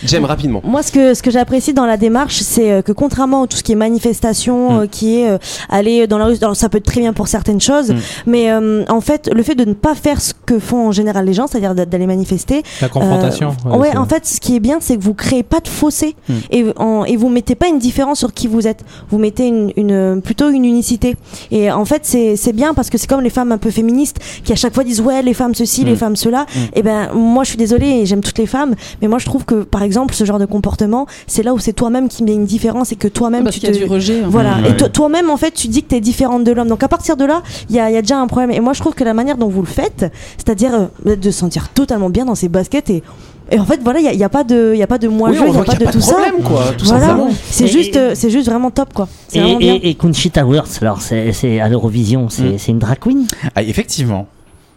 Jem, 0.06 0.26
rapidement. 0.26 0.62
Moi, 0.64 0.84
ce 0.84 0.92
que, 0.92 1.14
ce 1.14 1.22
que 1.24 1.32
j'apprécie 1.32 1.74
dans 1.74 1.86
la 1.86 1.98
démarche, 1.98 2.38
c'est 2.42 2.72
euh, 2.72 2.82
que 2.82 2.92
contrairement 2.92 3.44
à 3.44 3.48
tout 3.48 3.58
ce 3.58 3.64
qui 3.64 3.72
est 3.72 3.76
manifestation, 3.76 4.56
Mm. 4.56 4.80
euh, 4.80 4.88
qui 4.88 5.20
est 5.22 5.30
euh, 5.30 5.38
aller 5.70 6.08
dans 6.08 6.18
la 6.18 6.26
rue, 6.26 6.36
alors 6.42 6.56
ça 6.56 6.70
peut 6.70 6.78
être 6.78 6.86
très 6.86 7.02
bien 7.02 7.14
pour 7.14 7.28
certaines 7.28 7.62
choses, 7.62 7.94
Mm. 7.96 8.00
mais 8.28 8.52
euh, 8.52 8.84
en 8.90 9.02
fait, 9.02 9.30
le 9.34 9.44
fait 9.44 9.56
de 9.56 9.66
ne 9.66 9.74
pas 9.74 9.96
faire 9.96 10.22
ce 10.22 10.34
que 10.46 10.60
font 10.60 10.88
en 10.88 10.92
général 10.92 11.26
les 11.26 11.34
gens, 11.34 11.48
c'est-à-dire 11.48 11.76
d'a- 11.76 11.86
d'aller 11.86 12.08
manifester, 12.08 12.64
La 12.82 12.90
confrontation. 12.90 13.56
euh, 13.66 13.78
ouais, 13.78 13.96
en 13.98 14.06
fait, 14.06 14.26
ce 14.26 14.40
qui 14.40 14.56
est 14.56 14.60
bien, 14.60 14.78
c'est 14.82 14.98
que 14.98 15.04
vous 15.04 15.14
créez 15.14 15.44
pas 15.44 15.60
de 15.60 15.68
fossé 15.68 16.16
Mm. 16.30 16.34
et, 16.52 16.66
en, 16.78 17.06
et 17.06 17.16
vous 17.18 17.30
mettez 17.30 17.56
pas 17.56 17.68
une 17.68 17.80
différence 17.80 18.20
sur 18.20 18.34
qui 18.34 18.48
vous 18.48 18.68
êtes. 18.68 18.84
Vous 19.10 19.18
mettez 19.18 19.48
une, 19.48 19.72
une- 19.78 20.22
plutôt 20.22 20.50
une 20.50 20.66
unicité. 20.66 21.16
Et 21.52 21.72
en 21.72 21.86
fait, 21.86 22.02
c'est 22.04 22.36
c'est 22.36 22.54
bien 22.54 22.74
parce 22.74 22.90
que 22.90 22.98
c'est 22.98 23.08
comme 23.08 23.22
les 23.22 23.30
femmes 23.30 23.52
un 23.52 23.58
peu 23.58 23.70
féministes 23.72 24.18
qui 24.44 24.52
à 24.54 24.56
chaque 24.56 24.74
fois 24.74 24.84
disent 24.84 25.02
ouais, 25.02 25.22
les 25.22 25.34
femmes 25.34 25.56
ceci, 25.56 25.84
Mm. 25.84 25.88
les 25.88 25.96
femmes 25.96 26.16
cela. 26.16 26.46
Mm. 26.56 26.60
Et 26.76 26.82
ben, 26.84 27.10
moi, 27.14 27.44
je 27.44 27.50
suis 27.50 27.58
désolée 27.58 27.88
et 27.88 28.06
j'aime 28.06 28.22
toutes 28.22 28.38
les 28.38 28.46
femmes, 28.48 28.76
mais 29.02 29.08
moi, 29.08 29.20
je 29.20 29.26
trouve 29.26 29.46
que 29.46 29.64
par 29.64 29.84
exemple, 29.84 30.14
ce 30.14 30.24
genre 30.26 30.40
de 30.40 30.46
comportement, 30.46 31.06
c'est 31.28 31.44
là 31.44 31.54
où 31.54 31.60
c'est 31.60 31.74
toi-même 31.74 32.08
qui 32.08 32.24
met 32.24 32.34
une 32.34 32.46
différence 32.46 32.92
et 32.92 32.96
que 32.96 33.08
toi-même 33.08 33.44
Parce 33.44 33.56
tu 33.56 33.62
qu'il 33.62 33.70
y 33.70 33.72
a 33.72 33.76
te 33.80 33.84
du 33.86 33.90
rejet. 33.90 34.20
hein. 34.22 34.28
voilà. 34.30 34.56
Ouais. 34.64 34.72
Et 34.72 34.78
to- 34.78 34.90
toi-même, 34.90 35.30
en 35.30 35.38
fait, 35.38 35.52
tu 35.52 35.68
dis 35.68 35.84
que 35.84 35.90
tu 35.90 35.96
es 35.96 36.02
différente 36.02 36.44
de 36.44 36.52
l'homme. 36.52 36.68
Donc, 36.68 36.84
à 36.84 36.88
partir 36.88 37.18
de 37.18 37.26
là, 37.26 37.42
il 37.70 37.76
y 37.76 37.80
a, 37.80 37.85
il 37.90 37.94
y 37.94 37.98
a 37.98 38.02
déjà 38.02 38.18
un 38.20 38.28
problème. 38.28 38.52
Et 38.52 38.60
moi, 38.60 38.74
je 38.74 38.80
trouve 38.80 38.94
que 38.94 39.04
la 39.04 39.14
manière 39.14 39.38
dont 39.38 39.48
vous 39.50 39.62
le 39.62 39.68
faites, 39.68 40.12
c'est-à-dire 40.38 40.90
euh, 41.08 41.16
de 41.16 41.32
se 41.32 41.40
sentir 41.40 41.70
totalement 41.70 42.10
bien 42.10 42.26
dans 42.26 42.36
ses 42.36 42.50
baskets 42.50 42.90
et 42.90 43.04
Et 43.52 43.60
en 43.60 43.66
fait, 43.66 43.80
voilà, 43.84 44.00
il 44.00 44.18
n'y 44.18 44.24
a, 44.24 44.30
pas 44.30 44.44
de, 44.44 44.72
il 44.74 44.80
y 44.80 44.84
a 44.84 44.88
pas 44.88 44.98
de 44.98 45.08
moi 45.08 45.30
Oui, 45.30 45.36
je, 45.38 45.44
on 45.44 45.46
il 45.48 45.52
n'y 45.52 45.58
a 45.60 45.64
pas 45.64 45.76
de 45.76 45.84
a 45.84 45.86
pas 45.86 45.92
tout 45.92 45.98
de 46.00 46.04
ça. 46.04 46.14
problème, 46.16 46.42
quoi, 46.44 46.64
tout 46.78 46.86
voilà, 46.86 47.08
simplement. 47.08 47.30
c'est 47.52 47.68
juste, 47.68 47.96
euh, 47.96 48.12
c'est 48.16 48.32
juste 48.32 48.48
vraiment 48.48 48.72
top, 48.72 48.92
quoi. 48.94 49.08
Et, 49.34 49.40
vraiment 49.40 49.58
bien. 49.60 49.76
et, 49.84 49.90
et 49.90 49.94
Conchita 49.96 50.44
Wurst, 50.46 50.82
alors 50.82 51.00
c'est 51.02 51.60
à 51.60 51.70
l'Eurovision, 51.70 52.28
c'est 52.30 52.44
Mm. 52.44 52.58
c'est 52.58 52.72
une 52.72 52.80
drag 52.80 52.98
queen? 53.00 53.28
Ah, 53.56 53.62
effectivement. 53.62 54.28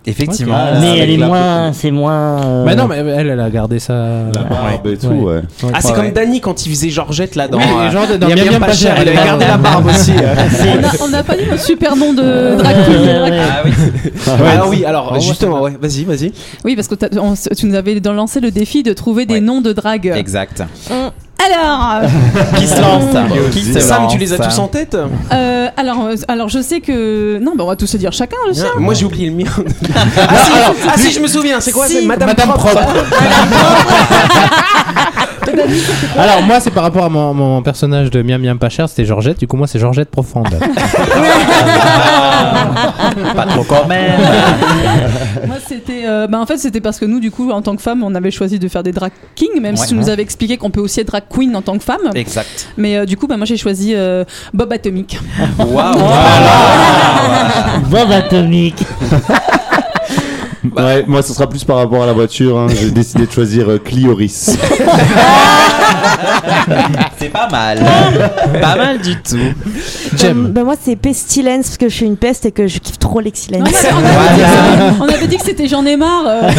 Effectivement. 0.07 0.57
Mais 0.81 0.99
elle 0.99 1.11
est 1.11 1.17
moins. 1.19 1.73
C'est 1.75 1.91
moins. 1.91 2.43
euh, 2.43 2.65
Bah 2.65 2.75
non, 2.75 2.87
mais 2.87 2.97
elle, 2.97 3.29
elle 3.29 3.41
a 3.41 3.51
gardé 3.51 3.79
ça. 3.79 3.93
La 4.35 4.43
barbe 4.45 4.87
et 4.87 4.97
tout, 4.97 5.09
Ouais. 5.09 5.35
ouais. 5.35 5.43
Ah, 5.75 5.81
c'est 5.81 5.89
Ouais, 5.91 5.95
comme. 5.95 6.11
Danny 6.13 6.41
quand 6.41 6.65
il 6.65 6.71
faisait 6.71 6.89
Georgette 6.89 7.35
là 7.37 7.47
dans. 7.49 7.59
Oui, 7.59 7.65
euh, 7.79 7.91
genre 7.91 8.07
de- 8.07 8.17
dans 8.17 8.29
Miam 8.29 8.39
Miam 8.51 8.61
pas 8.61 8.73
cher, 8.73 8.95
il 9.03 9.09
avait 9.09 9.15
gardé 9.15 9.45
la 9.45 9.57
barbe 9.59 9.87
aussi. 9.87 10.13
On 11.03 11.09
n'a 11.09 11.23
pas 11.23 11.37
dit 11.37 11.45
notre 11.51 11.63
super 11.63 11.95
nom 11.97 12.13
de 12.15 12.57
drag 12.57 12.77
queen. 12.87 13.09
Ah 13.09 13.63
oui. 13.65 13.73
Ah 14.27 14.67
oui, 14.69 14.85
alors 14.85 15.13
ouais, 15.13 15.21
justement, 15.21 15.61
ouais, 15.63 15.73
vas-y, 15.81 16.05
vas-y. 16.05 16.33
Oui, 16.65 16.75
parce 16.75 16.89
que 16.89 16.95
on- 17.19 17.35
tu 17.55 17.67
nous 17.67 17.75
avais 17.75 18.01
lancé 18.01 18.41
le 18.41 18.51
défi 18.51 18.83
de 18.83 18.93
trouver 18.95 19.27
des 19.27 19.41
noms 19.41 19.61
de 19.61 19.73
drag. 19.73 20.07
Exact. 20.17 20.63
Alors, 21.55 22.03
Qui 22.57 22.67
se 22.67 22.81
lance 22.81 23.05
Qui 23.53 23.63
se 23.65 23.81
Sam, 23.81 24.03
lance 24.03 24.13
tu 24.13 24.19
les 24.19 24.33
as 24.33 24.39
tous 24.39 24.59
en 24.59 24.69
tête 24.69 24.97
euh, 25.33 25.69
alors, 25.77 26.07
euh, 26.07 26.15
alors, 26.29 26.49
je 26.49 26.61
sais 26.61 26.81
que 26.81 27.39
non, 27.39 27.53
bah, 27.57 27.65
on 27.65 27.69
va 27.69 27.77
tous 27.77 27.87
se 27.87 27.97
dire 27.97 28.13
chacun 28.13 28.37
le 28.49 28.55
sien. 28.55 28.67
Ah, 28.75 28.81
Moi 28.81 28.95
j'ai 28.95 29.05
oublié 29.05 29.29
le 29.31 29.37
mien. 29.37 29.45
ah, 29.57 30.37
si, 30.45 30.53
ah, 30.89 30.93
si, 30.97 31.13
je 31.13 31.21
me 31.21 31.29
souviens, 31.29 31.61
c'est 31.61 31.73
quoi 31.73 31.87
Si, 31.87 31.95
C'est 32.01 32.03
Madame, 32.07 32.29
Madame 32.37 32.49
Propre. 32.51 32.81
Alors 36.17 36.43
moi 36.43 36.61
c'est 36.61 36.71
par 36.71 36.83
rapport 36.83 37.05
à 37.05 37.09
mon, 37.09 37.33
mon 37.35 37.63
personnage 37.63 38.11
de 38.11 38.23
Miam 38.23 38.41
Miam 38.41 38.59
pas 38.59 38.69
cher, 38.69 38.89
c'était 38.89 39.05
Georgette, 39.05 39.39
du 39.39 39.47
coup 39.47 39.57
moi 39.57 39.67
c'est 39.67 39.79
Georgette 39.79 40.11
profonde. 40.11 40.49
Pas 43.35 43.47
trop 43.47 43.65
quand 43.65 43.87
même. 43.87 44.21
Moi, 45.47 45.57
c'était, 45.67 46.03
euh, 46.07 46.27
bah, 46.27 46.39
en 46.41 46.47
fait, 46.47 46.59
c'était 46.59 46.81
parce 46.81 46.99
que 46.99 47.05
nous, 47.05 47.21
du 47.21 47.31
coup, 47.31 47.51
en 47.51 47.63
tant 47.63 47.75
que 47.77 47.83
femmes, 47.83 48.03
on 48.03 48.15
avait 48.15 48.31
choisi 48.31 48.59
de 48.59 48.69
faire 48.69 48.83
des 48.83 48.93
drag 48.93 49.11
kings, 49.35 49.61
même 49.61 49.75
Ouais. 49.75 49.81
si 49.81 49.89
tu 49.89 49.95
nous 49.95 50.09
avais 50.09 50.23
expliqué 50.23 50.57
qu'on 50.57 50.71
peut 50.71 50.81
aussi 50.81 51.01
être 51.01 51.09
drag 51.09 51.25
queen 51.39 51.55
en 51.55 51.63
tant 51.63 51.79
que 51.79 51.85
femme. 51.85 52.11
Exact. 52.15 52.69
Mais 52.77 52.97
euh, 52.97 53.07
du 53.07 53.17
coup, 53.17 53.27
bah, 53.27 53.37
moi, 53.37 53.47
j'ai 53.47 53.57
choisi 53.57 53.95
euh, 53.95 54.25
Bob 54.53 54.73
Atomic. 54.73 55.19
Waouh. 55.59 55.99
Bob 57.91 58.11
Atomic. 58.11 58.75
Ouais, 60.77 61.05
moi 61.07 61.23
ce 61.23 61.33
sera 61.33 61.49
plus 61.49 61.65
par 61.65 61.77
rapport 61.77 62.03
à 62.03 62.07
la 62.07 62.13
voiture. 62.13 62.59
hein. 62.59 62.67
J'ai 62.69 62.91
décidé 62.91 63.27
de 63.27 63.33
choisir 63.33 63.69
euh, 63.71 63.79
Clioris. 63.79 64.57
C'est 67.19 67.29
pas 67.31 67.49
mal. 67.51 67.79
pas 68.61 68.77
mal 68.77 68.99
du 69.01 69.17
tout. 69.17 69.37
Euh, 70.25 70.33
bah, 70.35 70.63
moi, 70.65 70.75
c'est 70.81 70.97
Pestilence 70.97 71.67
parce 71.67 71.77
que 71.79 71.89
je 71.89 71.95
suis 71.95 72.07
une 72.07 72.17
peste 72.17 72.45
et 72.47 72.53
que 72.53 72.67
je 72.67 72.79
kiffe 72.79 72.99
trop 72.99 73.21
mais 73.21 73.33
on, 73.61 73.65
avait 73.65 73.67
dit 73.67 73.73
que 73.73 73.79
c'était- 73.79 75.01
on 75.01 75.09
avait 75.09 75.27
dit 75.27 75.37
que 75.39 75.45
c'était 75.45 75.69
J'en 75.69 75.85
ai 75.87 75.97
marre. 75.97 76.25
euh. 76.27 76.43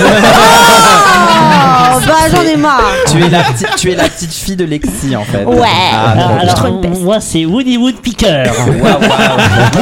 Oh, 1.91 2.01
bah 2.05 2.13
j'en 2.33 2.43
ai 2.43 2.55
marre. 2.55 2.81
Tu 3.09 3.17
es 3.23 3.29
la 3.29 3.43
petite, 3.43 3.67
tu 3.77 3.91
es 3.91 3.95
la 3.95 4.03
petite 4.07 4.31
fille 4.31 4.55
de 4.55 4.63
Lexi 4.65 5.15
en 5.15 5.23
fait. 5.23 5.43
Ouais. 5.43 5.67
Ah, 5.93 6.37
Alors, 6.41 6.65
une 6.67 6.81
peste. 6.81 7.01
moi 7.01 7.19
c'est 7.19 7.45
Woody 7.45 7.77
Woodpecker. 7.77 8.43
Waouh, 8.67 8.81
waouh. 8.83 8.99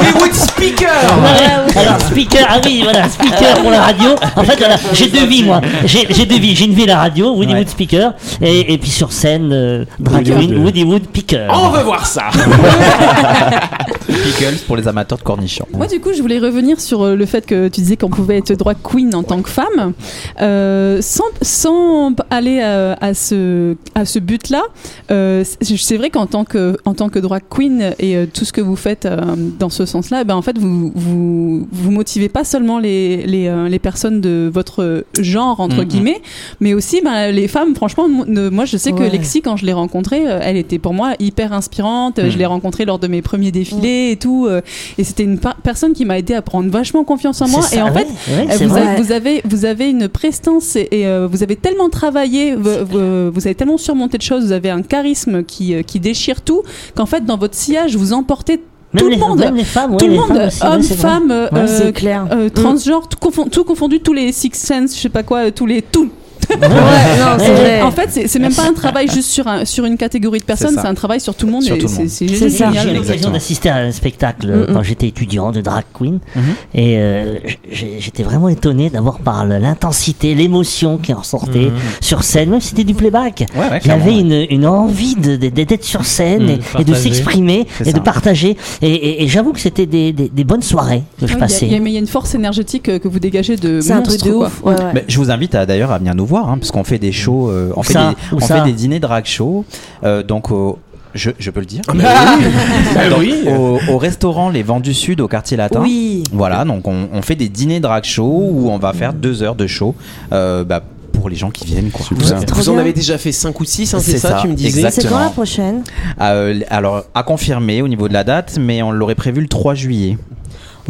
Hollywood 0.00 0.34
Speaker 0.34 0.88
Ouais, 1.22 1.80
alors 1.80 2.00
speaker, 2.00 2.46
ah 2.48 2.56
oui 2.64 2.80
voilà, 2.82 3.08
speaker 3.08 3.54
pour 3.60 3.70
la 3.70 3.82
radio. 3.82 4.10
En 4.36 4.44
fait 4.44 4.56
voilà, 4.58 4.76
j'ai 4.92 5.08
deux 5.08 5.26
vies 5.26 5.42
moi. 5.44 5.60
J'ai 5.84 6.26
deux 6.26 6.38
vies, 6.38 6.54
j'ai 6.56 6.64
une 6.66 6.74
vie 6.74 6.84
à 6.84 6.86
la 6.86 6.98
radio, 6.98 7.34
Woody 7.34 7.52
Ouais. 7.52 7.58
Woodpecker, 7.60 8.10
et, 8.42 8.72
et 8.74 8.78
puis 8.78 8.90
sur 8.90 9.12
scène, 9.12 9.50
euh, 9.52 9.84
drag 9.98 10.26
Woody 10.26 10.30
queen, 10.46 10.54
Wood. 10.54 10.64
Woody 10.64 10.84
Woodpecker. 10.84 11.46
On 11.50 11.68
veut 11.70 11.82
voir 11.82 12.06
ça 12.06 12.24
Pickles 14.06 14.58
pour 14.66 14.76
les 14.76 14.88
amateurs 14.88 15.18
de 15.18 15.22
cornichons. 15.22 15.66
Moi, 15.72 15.86
du 15.86 16.00
coup, 16.00 16.10
je 16.16 16.22
voulais 16.22 16.38
revenir 16.38 16.80
sur 16.80 17.02
euh, 17.02 17.14
le 17.14 17.26
fait 17.26 17.44
que 17.46 17.68
tu 17.68 17.80
disais 17.80 17.96
qu'on 17.96 18.08
pouvait 18.10 18.38
être 18.38 18.52
drag 18.54 18.76
queen 18.82 19.14
en 19.14 19.22
tant 19.22 19.42
que 19.42 19.50
femme, 19.50 19.92
euh, 20.40 20.98
sans, 21.02 21.24
sans 21.42 22.12
aller 22.30 22.60
à 22.60 23.14
ce, 23.14 23.76
à 23.94 24.04
ce 24.04 24.18
but-là. 24.18 24.62
euh, 25.10 25.44
c'est 25.62 25.96
vrai 25.96 26.10
qu'en 26.10 26.26
tant 26.26 26.44
que, 26.44 26.76
en 26.84 26.94
tant 26.94 27.08
que 27.08 27.18
drag 27.18 27.42
queen 27.50 27.92
et 27.98 28.16
euh, 28.16 28.26
tout 28.32 28.44
ce 28.44 28.52
que 28.52 28.60
vous 28.60 28.76
faites 28.76 29.06
euh, 29.06 29.16
dans 29.58 29.70
ce 29.70 29.86
sens-là, 29.86 30.24
ben, 30.24 30.34
en 30.34 30.42
fait, 30.42 30.58
vous, 30.58 30.92
vous, 30.94 31.68
vous 31.70 31.90
motivez 31.90 32.28
pas 32.28 32.44
seulement 32.44 32.78
les, 32.78 33.26
les, 33.26 33.48
euh, 33.48 33.68
les 33.68 33.78
personnes 33.78 33.97
de 34.20 34.50
votre 34.52 35.04
genre, 35.18 35.60
entre 35.60 35.82
guillemets, 35.84 36.20
mais 36.60 36.74
aussi 36.74 37.00
ben, 37.02 37.30
les 37.30 37.48
femmes. 37.48 37.74
Franchement, 37.74 38.06
ne- 38.08 38.48
moi, 38.48 38.64
je 38.64 38.76
sais 38.76 38.92
que. 38.92 39.02
Lexi, 39.02 39.42
quand 39.42 39.56
je 39.56 39.64
l'ai 39.66 39.72
rencontrée, 39.72 40.28
euh, 40.28 40.38
elle 40.42 40.56
était 40.56 40.78
pour 40.78 40.92
moi 40.94 41.14
hyper 41.18 41.52
inspirante. 41.52 42.20
Je 42.28 42.36
l'ai 42.38 42.46
rencontrée 42.46 42.84
lors 42.84 42.98
de 42.98 43.06
mes 43.08 43.22
premiers 43.22 43.50
défilés 43.52 44.10
et 44.12 44.16
tout. 44.16 44.46
euh, 44.46 44.60
et 44.98 45.04
c'était 45.04 45.24
une 45.24 45.38
personne 45.62 45.92
qui 45.92 46.04
m'a 46.04 46.18
aidé 46.18 46.34
à 46.34 46.42
prendre 46.42 46.70
vachement 46.70 47.04
confiance 47.04 47.40
en 47.42 47.48
moi. 47.48 47.60
Et 47.72 47.82
en 47.82 47.92
fait, 47.92 48.06
ouais, 48.28 48.46
euh, 48.50 48.66
vous, 48.66 48.76
avez, 48.76 49.02
vous, 49.02 49.12
avez, 49.12 49.42
vous 49.44 49.64
avez 49.64 49.90
une 49.90 50.08
prestance 50.08 50.76
et, 50.76 50.88
et, 50.92 51.06
euh, 51.06 51.26
vous 51.30 51.42
avez 51.42 51.56
tellement 51.56 51.88
travaillé, 51.88 52.54
vous, 52.54 52.70
vous- 52.88 53.30
vous 53.32 53.46
avez 53.46 53.54
tellement 53.54 53.78
surmonté 53.78 54.18
de 54.18 54.22
choses, 54.22 54.44
vous 54.46 54.52
avez 54.52 54.70
un 54.70 54.82
charisme 54.82 55.42
qui, 55.44 55.82
qui 55.84 56.00
déchire 56.00 56.42
tout, 56.42 56.62
qu'en 56.94 57.06
fait, 57.06 57.24
dans 57.24 57.36
votre 57.38 57.54
sillage, 57.54 57.96
vous 57.96 58.12
emportez 58.12 58.60
Même 58.94 59.02
tout 59.02 59.08
les, 59.08 59.16
le 59.16 59.20
monde. 59.20 59.38
même 59.38 59.54
les 59.54 59.64
femmes, 59.64 59.90
ouais, 59.92 59.96
tout 59.98 60.06
le 60.06 60.14
monde, 60.14 60.30
hommes, 60.62 60.82
femmes, 60.82 61.30
euh, 61.30 61.48
Ouais, 61.52 61.60
euh, 61.82 61.92
clair. 61.92 62.26
euh, 62.32 62.48
transgenres, 62.48 63.06
tout, 63.08 63.18
confon- 63.18 63.50
tout 63.50 63.64
confondu, 63.64 64.00
tous 64.00 64.14
les 64.14 64.32
six 64.32 64.50
sense, 64.54 64.94
je 64.96 65.00
sais 65.00 65.08
pas 65.10 65.22
quoi, 65.22 65.50
tous 65.50 65.66
les 65.66 65.82
tout. 65.82 66.08
Ouais, 66.50 66.68
non, 66.68 67.36
c'est 67.38 67.52
vrai. 67.52 67.82
En 67.82 67.90
fait, 67.90 68.26
c'est 68.26 68.38
même 68.38 68.54
pas 68.54 68.66
un 68.68 68.72
travail 68.72 69.08
juste 69.08 69.28
sur, 69.30 69.46
un, 69.46 69.64
sur 69.64 69.84
une 69.84 69.96
catégorie 69.96 70.38
de 70.40 70.44
personnes, 70.44 70.74
c'est 70.74 70.86
un 70.86 70.94
travail 70.94 71.20
sur 71.20 71.34
tout 71.34 71.46
le 71.46 71.52
monde 71.52 71.62
c'est 71.62 71.70
monde. 71.70 71.88
c'est 71.88 72.08
C'est 72.08 72.28
génial. 72.28 72.50
ça. 72.50 72.70
J'ai 72.82 72.90
eu 72.90 72.94
l'occasion 72.96 73.30
d'assister 73.30 73.68
à 73.68 73.76
un 73.76 73.92
spectacle 73.92 74.46
Mm, 74.48 74.60
mm. 74.70 74.74
quand 74.74 74.82
j'étais 74.82 75.08
étudiant 75.08 75.50
de 75.52 75.60
drag 75.60 75.84
queen 75.92 76.20
Mhm. 76.36 76.42
et 76.74 76.96
euh, 76.98 77.36
j'étais 77.70 78.22
vraiment 78.22 78.48
étonné 78.48 78.88
d'avoir 78.90 79.18
par 79.18 79.44
l'intensité, 79.46 80.34
l'émotion 80.34 80.98
qui 80.98 81.12
en 81.12 81.22
sortait 81.22 81.66
Mhm. 81.66 81.72
sur 82.00 82.22
scène, 82.24 82.50
même 82.50 82.60
si 82.60 82.68
c'était 82.68 82.84
du 82.84 82.94
playback. 82.94 83.44
Ouais, 83.54 83.60
ouais, 83.70 83.80
Il 83.84 83.88
y 83.88 83.90
avait 83.90 84.18
une, 84.18 84.46
une 84.50 84.66
envie 84.66 85.14
de- 85.14 85.36
de- 85.36 85.48
d'être 85.48 85.84
sur 85.84 86.04
scène 86.04 86.44
Mhm, 86.44 86.58
et, 86.78 86.80
et 86.80 86.84
de 86.84 86.94
s'exprimer 86.94 87.66
et 87.84 87.92
de 87.92 88.00
partager. 88.00 88.56
Et, 88.82 88.88
et- 88.90 89.22
et 89.24 89.28
j'avoue 89.28 89.52
que 89.52 89.60
c'était 89.60 89.86
des, 89.86 90.12
des- 90.12 90.28
des 90.28 90.44
bonnes 90.44 90.62
soirées 90.62 91.02
que 91.20 91.26
je 91.26 91.34
Ouais, 91.34 91.38
passais. 91.38 91.66
Il 91.66 91.72
y, 91.72 91.76
a- 91.76 91.80
mais 91.80 91.90
il 91.90 91.94
y 91.94 91.96
a 91.96 92.00
une 92.00 92.06
force 92.06 92.34
énergétique 92.34 92.84
que 92.84 93.08
vous 93.08 93.18
dégagez 93.18 93.56
de 93.56 93.80
C'est 93.80 93.92
un 93.92 94.02
truc 94.02 94.14
monstre, 94.24 94.26
de 94.26 94.32
quoi. 94.32 94.46
ouf. 94.46 94.62
Ouais, 94.62 94.74
ouais. 94.74 94.90
Mais 94.94 95.04
je 95.08 95.18
vous 95.18 95.30
invite 95.30 95.54
à 95.54 95.66
d'ailleurs 95.66 95.90
à 95.92 95.98
venir 95.98 96.14
nous 96.14 96.26
voir, 96.26 96.37
hein, 96.46 96.58
parce 96.58 96.70
qu'on 96.70 96.84
fait 96.84 96.98
des 96.98 97.12
shows, 97.12 97.48
euh, 97.50 97.72
on, 97.76 97.82
fait 97.82 97.92
ça 97.94 98.10
des, 98.30 98.34
Où 98.36 98.38
on 98.38 98.46
ça 98.46 98.56
fait 98.58 98.64
des 98.64 98.72
dîners 98.72 99.00
drag 99.00 99.24
show, 99.24 99.64
euh, 100.04 100.22
donc 100.22 100.50
au- 100.50 100.78
je, 101.14 101.30
je 101.38 101.50
peux 101.50 101.60
le 101.60 101.66
dire. 101.66 101.80
Ah, 101.88 101.92
oui. 102.38 102.44
Donc, 103.10 103.18
oui. 103.20 103.34
au, 103.48 103.78
au 103.92 103.98
restaurant 103.98 104.50
Les 104.50 104.62
Vents 104.62 104.78
du 104.80 104.92
Sud 104.92 105.20
au 105.20 105.26
quartier 105.28 105.56
latin. 105.56 105.80
Oui. 105.82 106.22
Voilà, 106.32 106.64
donc 106.64 106.86
on, 106.86 107.08
on 107.12 107.22
fait 107.22 107.34
des 107.34 107.48
dîners 107.48 107.80
drag 107.80 108.04
show 108.04 108.24
où 108.52 108.68
on 108.70 108.78
va 108.78 108.92
faire 108.92 109.14
deux 109.14 109.42
heures 109.42 109.54
de 109.54 109.66
show 109.66 109.94
euh, 110.32 110.64
bah, 110.64 110.82
pour 111.14 111.28
les 111.30 111.36
gens 111.36 111.50
qui 111.50 111.64
viennent. 111.64 111.90
Quoi. 111.90 112.04
Trop 112.46 112.56
Vous 112.56 112.68
en 112.68 112.78
avez 112.78 112.92
déjà 112.92 113.16
fait 113.18 113.32
5 113.32 113.58
ou 113.58 113.64
6, 113.64 113.86
c'est 113.86 114.00
C'est 114.00 114.18
ça, 114.18 114.28
ça, 114.28 114.38
tu 114.42 114.48
me 114.48 114.54
disais. 114.54 114.90
C'est 114.90 115.08
quand 115.08 115.18
la 115.18 115.30
prochaine? 115.30 115.82
Euh, 116.20 116.60
alors, 116.68 117.04
à 117.14 117.22
confirmer 117.22 117.82
au 117.82 117.88
niveau 117.88 118.06
de 118.08 118.12
la 118.12 118.22
date, 118.22 118.58
mais 118.60 118.82
on 118.82 118.90
l'aurait 118.92 119.14
prévu 119.14 119.40
le 119.40 119.48
3 119.48 119.74
juillet. 119.74 120.18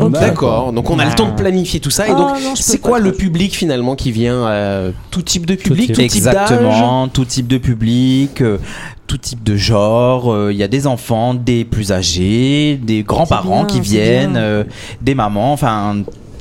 D'accord, 0.08 0.72
donc 0.72 0.90
on 0.90 0.98
a 0.98 1.04
le 1.04 1.14
temps 1.14 1.28
de 1.28 1.34
planifier 1.34 1.80
tout 1.80 1.90
ça. 1.90 2.06
Et 2.08 2.12
Oh, 2.12 2.16
donc, 2.16 2.36
c'est 2.54 2.78
quoi 2.78 2.98
le 3.00 3.12
public 3.12 3.54
finalement 3.56 3.96
qui 3.96 4.12
vient 4.12 4.46
euh, 4.46 4.90
Tout 5.10 5.22
type 5.22 5.44
de 5.46 5.54
public, 5.54 5.92
tout, 5.92 6.00
type. 6.00 6.10
type 6.10 6.24
d'âge 6.24 6.34
Exactement, 6.52 7.08
tout 7.08 7.24
type 7.24 7.46
de 7.48 7.58
public, 7.58 8.40
euh, 8.40 8.58
tout 9.06 9.18
type 9.18 9.42
de 9.42 9.56
genre. 9.56 10.32
euh, 10.32 10.52
Il 10.52 10.58
y 10.58 10.62
a 10.62 10.68
des 10.68 10.86
enfants, 10.86 11.34
des 11.34 11.64
plus 11.64 11.92
âgés, 11.92 12.78
des 12.82 13.02
grands-parents 13.02 13.64
qui 13.64 13.80
viennent, 13.80 14.36
euh, 14.36 14.64
des 15.02 15.14
mamans, 15.14 15.52
enfin 15.52 15.96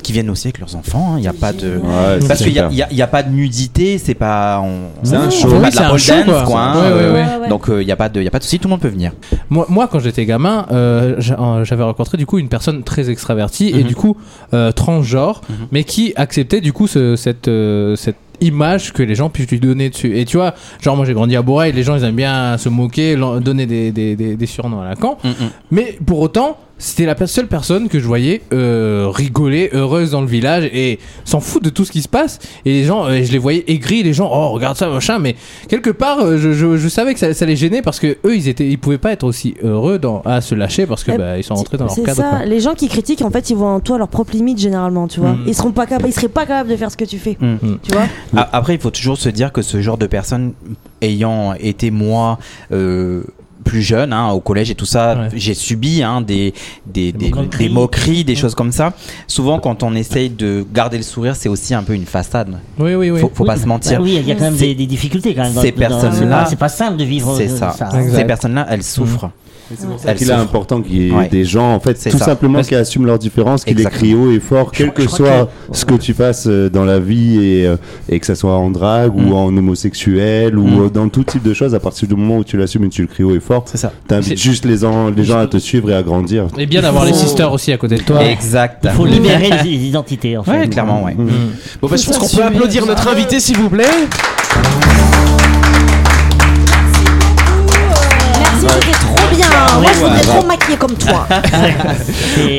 qui 0.07 0.13
viennent 0.13 0.29
aussi 0.29 0.47
avec 0.47 0.59
leurs 0.59 0.75
enfants. 0.75 1.11
hein. 1.11 1.17
Il 1.17 1.21
n'y 1.21 1.27
a 1.27 1.33
pas 1.33 1.51
de 1.51 1.77
Ouais, 1.77 2.19
parce 2.27 2.41
qu'il 2.41 2.53
y, 2.53 2.59
a- 2.59 2.69
super. 2.69 2.71
il 2.71 2.77
y 2.77 2.81
a- 2.81 2.87
il 2.91 2.97
y 2.97 3.01
a 3.01 3.07
pas 3.07 3.23
de 3.23 3.29
nudité, 3.29 3.97
c'est 3.97 4.13
pas 4.13 4.61
on... 4.63 4.87
C'est 5.03 5.15
un 5.15 5.29
show. 5.29 5.49
Oui, 5.51 5.59
pas 5.59 5.69
de 5.69 5.73
c'est 5.73 5.79
la 5.81 5.87
un 5.87 5.89
pole 5.89 5.99
show, 5.99 6.13
dance 6.13 6.25
quoi. 6.25 6.43
quoi. 6.43 6.61
hein, 6.61 6.75
Ouais, 6.75 6.81
ouais, 6.81 6.91
euh, 7.01 7.13
ouais. 7.13 7.41
ouais. 7.41 7.49
Donc 7.49 7.69
euh, 7.69 7.81
il 7.81 7.87
y 7.87 7.91
a 7.91 7.95
pas 7.97 8.07
de 8.09 8.21
il 8.21 8.23
y 8.23 8.27
a 8.27 8.31
pas 8.31 8.39
de 8.39 8.43
souci, 8.43 8.57
tout 8.57 8.67
le 8.67 8.71
monde 8.71 8.79
peut 8.81 8.87
venir. 8.87 9.11
Moi, 9.49 9.65
moi, 9.69 9.87
quand 9.91 9.99
j'étais 9.99 10.25
gamin, 10.25 10.65
euh, 10.71 11.19
euh, 11.19 11.65
j'avais 11.65 11.83
rencontré 11.83 12.17
du 12.17 12.25
coup 12.25 12.39
une 12.39 12.47
personne 12.49 12.83
très 12.83 13.09
extravertie 13.09 13.69
et 13.69 13.81
Mhm. 13.81 13.83
du 13.83 13.95
coup 13.95 14.15
euh, 14.53 14.71
transgenre, 14.71 15.41
Mhm. 15.49 15.55
mais 15.73 15.83
qui 15.83 16.13
acceptait 16.15 16.61
du 16.61 16.71
coup 16.73 16.87
ce- 16.87 17.15
cette, 17.17 17.47
euh, 17.49 17.95
cette 17.97 18.15
image 18.39 18.93
que 18.93 19.01
les 19.03 19.15
gens 19.15 19.29
puissent 19.29 19.49
lui 19.49 19.59
donner 19.59 19.89
dessus. 19.89 20.17
Et 20.17 20.23
tu 20.25 20.37
vois, 20.37 20.53
genre 20.79 20.95
moi 20.95 21.05
j'ai 21.05 21.13
grandi 21.13 21.35
à 21.35 21.41
Bourreil, 21.41 21.73
les 21.73 21.83
gens 21.83 21.95
ils 21.97 22.03
aiment 22.03 22.15
bien 22.15 22.57
se 22.57 22.69
moquer, 22.69 23.15
donner 23.41 23.65
des, 23.65 23.91
des, 23.91 24.15
des, 24.15 24.35
des 24.35 24.45
surnoms 24.45 24.81
à 24.81 24.87
la 24.87 24.95
camp. 24.95 25.17
Mm, 25.23 25.29
mm. 25.29 25.33
Mais 25.71 25.97
pour 26.05 26.19
autant, 26.19 26.57
c'était 26.79 27.05
la 27.05 27.15
seule 27.27 27.47
personne 27.47 27.89
que 27.89 27.99
je 27.99 28.05
voyais 28.05 28.41
euh, 28.53 29.09
rigoler, 29.11 29.69
heureuse 29.73 30.11
dans 30.11 30.21
le 30.21 30.27
village 30.27 30.65
et 30.65 30.99
s'en 31.25 31.39
foutre 31.39 31.65
de 31.65 31.69
tout 31.69 31.85
ce 31.85 31.91
qui 31.91 32.01
se 32.01 32.07
passe. 32.07 32.39
Et 32.65 32.71
les 32.73 32.83
gens, 32.83 33.05
euh, 33.05 33.23
je 33.23 33.31
les 33.31 33.37
voyais 33.39 33.63
aigris, 33.67 34.03
les 34.03 34.13
gens, 34.13 34.29
oh 34.31 34.49
regarde 34.49 34.77
ça 34.77 34.87
machin. 34.87 35.17
Mais 35.19 35.35
quelque 35.67 35.89
part, 35.89 36.19
euh, 36.19 36.37
je, 36.37 36.53
je, 36.53 36.77
je 36.77 36.87
savais 36.87 37.13
que 37.13 37.19
ça, 37.19 37.33
ça 37.33 37.45
les 37.45 37.55
gênait 37.55 37.81
parce 37.81 37.99
que 37.99 38.17
eux, 38.25 38.35
ils 38.35 38.47
étaient, 38.47 38.67
ils 38.67 38.77
pouvaient 38.77 38.97
pas 38.99 39.11
être 39.11 39.23
aussi 39.23 39.55
heureux 39.63 39.97
dans, 39.97 40.21
à 40.23 40.41
se 40.41 40.53
lâcher 40.55 40.85
parce 40.85 41.03
que 41.03 41.17
bah, 41.17 41.37
ils 41.37 41.43
sont 41.43 41.55
rentrés 41.55 41.77
dans 41.77 41.85
leur 41.85 41.93
C'est 41.93 42.03
cadre. 42.03 42.17
ça. 42.17 42.29
quoi. 42.29 42.45
Les 42.45 42.59
gens 42.59 42.75
qui 42.75 42.87
critiquent, 42.89 43.23
en 43.23 43.31
fait, 43.31 43.49
ils 43.49 43.55
voient 43.55 43.71
en 43.71 43.79
toi 43.79 43.97
leur 43.97 44.07
propre 44.07 44.33
limite 44.33 44.59
généralement, 44.59 45.07
tu 45.07 45.19
vois. 45.19 45.31
Mm. 45.33 45.43
Ils 45.47 45.55
seront 45.55 45.71
pas 45.71 45.87
capables, 45.87 46.09
ils 46.09 46.13
seraient 46.13 46.27
pas 46.27 46.45
capables 46.45 46.69
de 46.69 46.75
faire 46.75 46.91
ce 46.91 46.97
que 46.97 47.05
tu 47.05 47.17
fais. 47.17 47.37
Mm. 47.39 47.57
Tu 47.81 47.91
vois 47.91 48.47
Après, 48.53 48.75
il 48.75 48.79
faut 48.79 48.91
toujours 48.91 49.17
se 49.17 49.29
dire 49.29 49.51
que 49.51 49.61
ce 49.63 49.81
genre 49.81 49.97
de 49.97 50.05
personnes 50.07 50.53
ayant 51.01 51.53
été 51.53 51.91
moi 51.91 52.39
euh, 52.71 53.23
plus 53.67 53.81
jeune, 53.81 54.13
hein, 54.13 54.29
au 54.29 54.39
collège 54.39 54.71
et 54.71 54.75
tout 54.75 54.85
ça, 54.85 55.15
Ouais. 55.17 55.27
j'ai 55.35 55.53
subi 55.53 56.01
hein, 56.03 56.21
des, 56.21 56.53
des, 56.85 57.11
des, 57.11 57.29
moqueries. 57.29 57.67
des 57.67 57.69
moqueries, 57.73 58.23
des 58.23 58.35
choses 58.35 58.55
comme 58.55 58.71
ça. 58.71 58.93
Souvent, 59.27 59.59
quand 59.59 59.83
on 59.83 59.93
essaye 59.93 60.29
de 60.29 60.65
garder 60.73 60.97
le 60.97 61.03
sourire, 61.03 61.35
c'est 61.35 61.49
aussi 61.49 61.73
un 61.73 61.83
peu 61.83 61.93
une 61.93 62.05
façade. 62.05 62.57
Oui, 62.79 62.95
oui, 62.95 63.11
oui. 63.11 63.19
Faut, 63.19 63.31
faut 63.33 63.43
Oui, 63.43 63.47
pas 63.47 63.55
se 63.57 63.61
bah 63.61 63.67
mentir. 63.67 64.01
oui, 64.01 64.17
il 64.21 64.27
y 64.27 64.31
a 64.31 64.35
quand 64.35 64.41
même 64.45 64.55
des, 64.55 64.73
des 64.73 64.85
difficultés 64.85 65.35
quand 65.35 65.43
même. 65.43 65.53
ces 65.61 65.71
personnes-là- 65.71 66.45
c'est 66.49 66.55
pas- 66.55 66.69
simple 66.69 66.97
de 66.97 67.03
vivre 67.03 67.35
C'est 67.37 67.47
ça. 67.49 67.75
Exact. 67.93 68.15
Ces 68.15 68.25
personnes-là, 68.25 68.67
elles 68.69 68.83
souffrent. 68.83 69.29
C'est 69.97 70.15
qu'il 70.15 70.29
est 70.29 70.33
important 70.33 70.81
qu'il 70.81 70.95
y 71.01 71.07
ait 71.09 71.11
Ouais. 71.11 71.27
des 71.29 71.43
gens, 71.43 71.73
en 71.73 71.79
fait, 71.79 71.97
C'est 71.97 72.09
tout 72.09 72.17
ça. 72.17 72.25
simplement 72.25 72.61
qui 72.61 72.75
assument 72.75 73.05
leurs 73.05 73.19
différences, 73.19 73.65
qui 73.65 73.73
les 73.73 73.83
crient 73.85 74.15
haut 74.15 74.31
et 74.31 74.39
fort, 74.39 74.71
quel 74.71 74.93
que 74.93 75.07
soit 75.09 75.49
ce 75.71 75.83
que 75.85 75.95
tu 75.95 76.13
fasses 76.13 76.45
euh, 76.47 76.69
dans 76.69 76.85
la 76.85 76.99
vie 76.99 77.37
et, 77.43 77.67
euh, 77.67 77.75
et 78.09 78.19
que 78.19 78.25
ça 78.25 78.35
soit 78.35 78.53
en 78.55 78.69
drague 78.69 79.13
Mm. 79.15 79.31
ou 79.31 79.35
en 79.35 79.47
homosexuel 79.57 80.57
ou 80.57 80.65
Mm. 80.67 80.81
euh, 80.85 80.89
dans 80.89 81.09
tout 81.09 81.23
type 81.23 81.43
de 81.43 81.53
choses, 81.53 81.75
à 81.75 81.79
partir 81.79 82.07
du 82.07 82.15
moment 82.15 82.37
où 82.37 82.43
tu 82.43 82.55
l'assumes 82.57 82.85
et 82.85 82.89
tu 82.89 83.01
le 83.01 83.07
cries 83.07 83.23
haut 83.23 83.35
et 83.35 83.39
fort, 83.39 83.63
C'est 83.65 83.77
ça. 83.77 83.91
t'invites 84.07 84.39
juste 84.39 84.63
les, 84.65 84.77
gens- 84.77 85.09
les 85.09 85.23
gens 85.23 85.39
à 85.39 85.47
te 85.47 85.57
suivre 85.57 85.89
et 85.91 85.95
à 85.95 86.03
grandir. 86.03 86.47
Et 86.57 86.65
bien 86.65 86.81
d'avoir 86.81 87.03
les 87.05 87.11
faut- 87.11 87.17
sisters 87.19 87.51
aussi 87.51 87.71
à 87.73 87.77
côté 87.77 87.95
de 87.95 88.03
toi. 88.03 88.23
Exact. 88.23 88.79
Il 88.83 88.89
faut 88.91 89.05
libérer 89.05 89.49
les, 89.63 89.69
identités 89.69 90.37
en 90.37 90.43
fait. 90.43 90.51
Ouais, 90.51 90.67
clairement, 90.69 91.03
ouais. 91.03 91.13
Mm. 91.13 91.27
Bon, 91.81 91.87
bah, 91.89 91.95
je 91.97 92.05
pense 92.05 92.17
qu'on 92.17 92.37
peut 92.37 92.43
applaudir 92.43 92.85
notre 92.85 93.07
invité, 93.07 93.39
s'il 93.39 93.57
vous 93.57 93.69
plaît. 93.69 93.85
Merci, 98.39 99.06
Moi, 99.81 99.91
je 99.93 99.99
voudrais 99.99 100.21
trop 100.21 100.45
maquiller 100.45 100.77
comme 100.77 100.93
toi. 100.95 101.27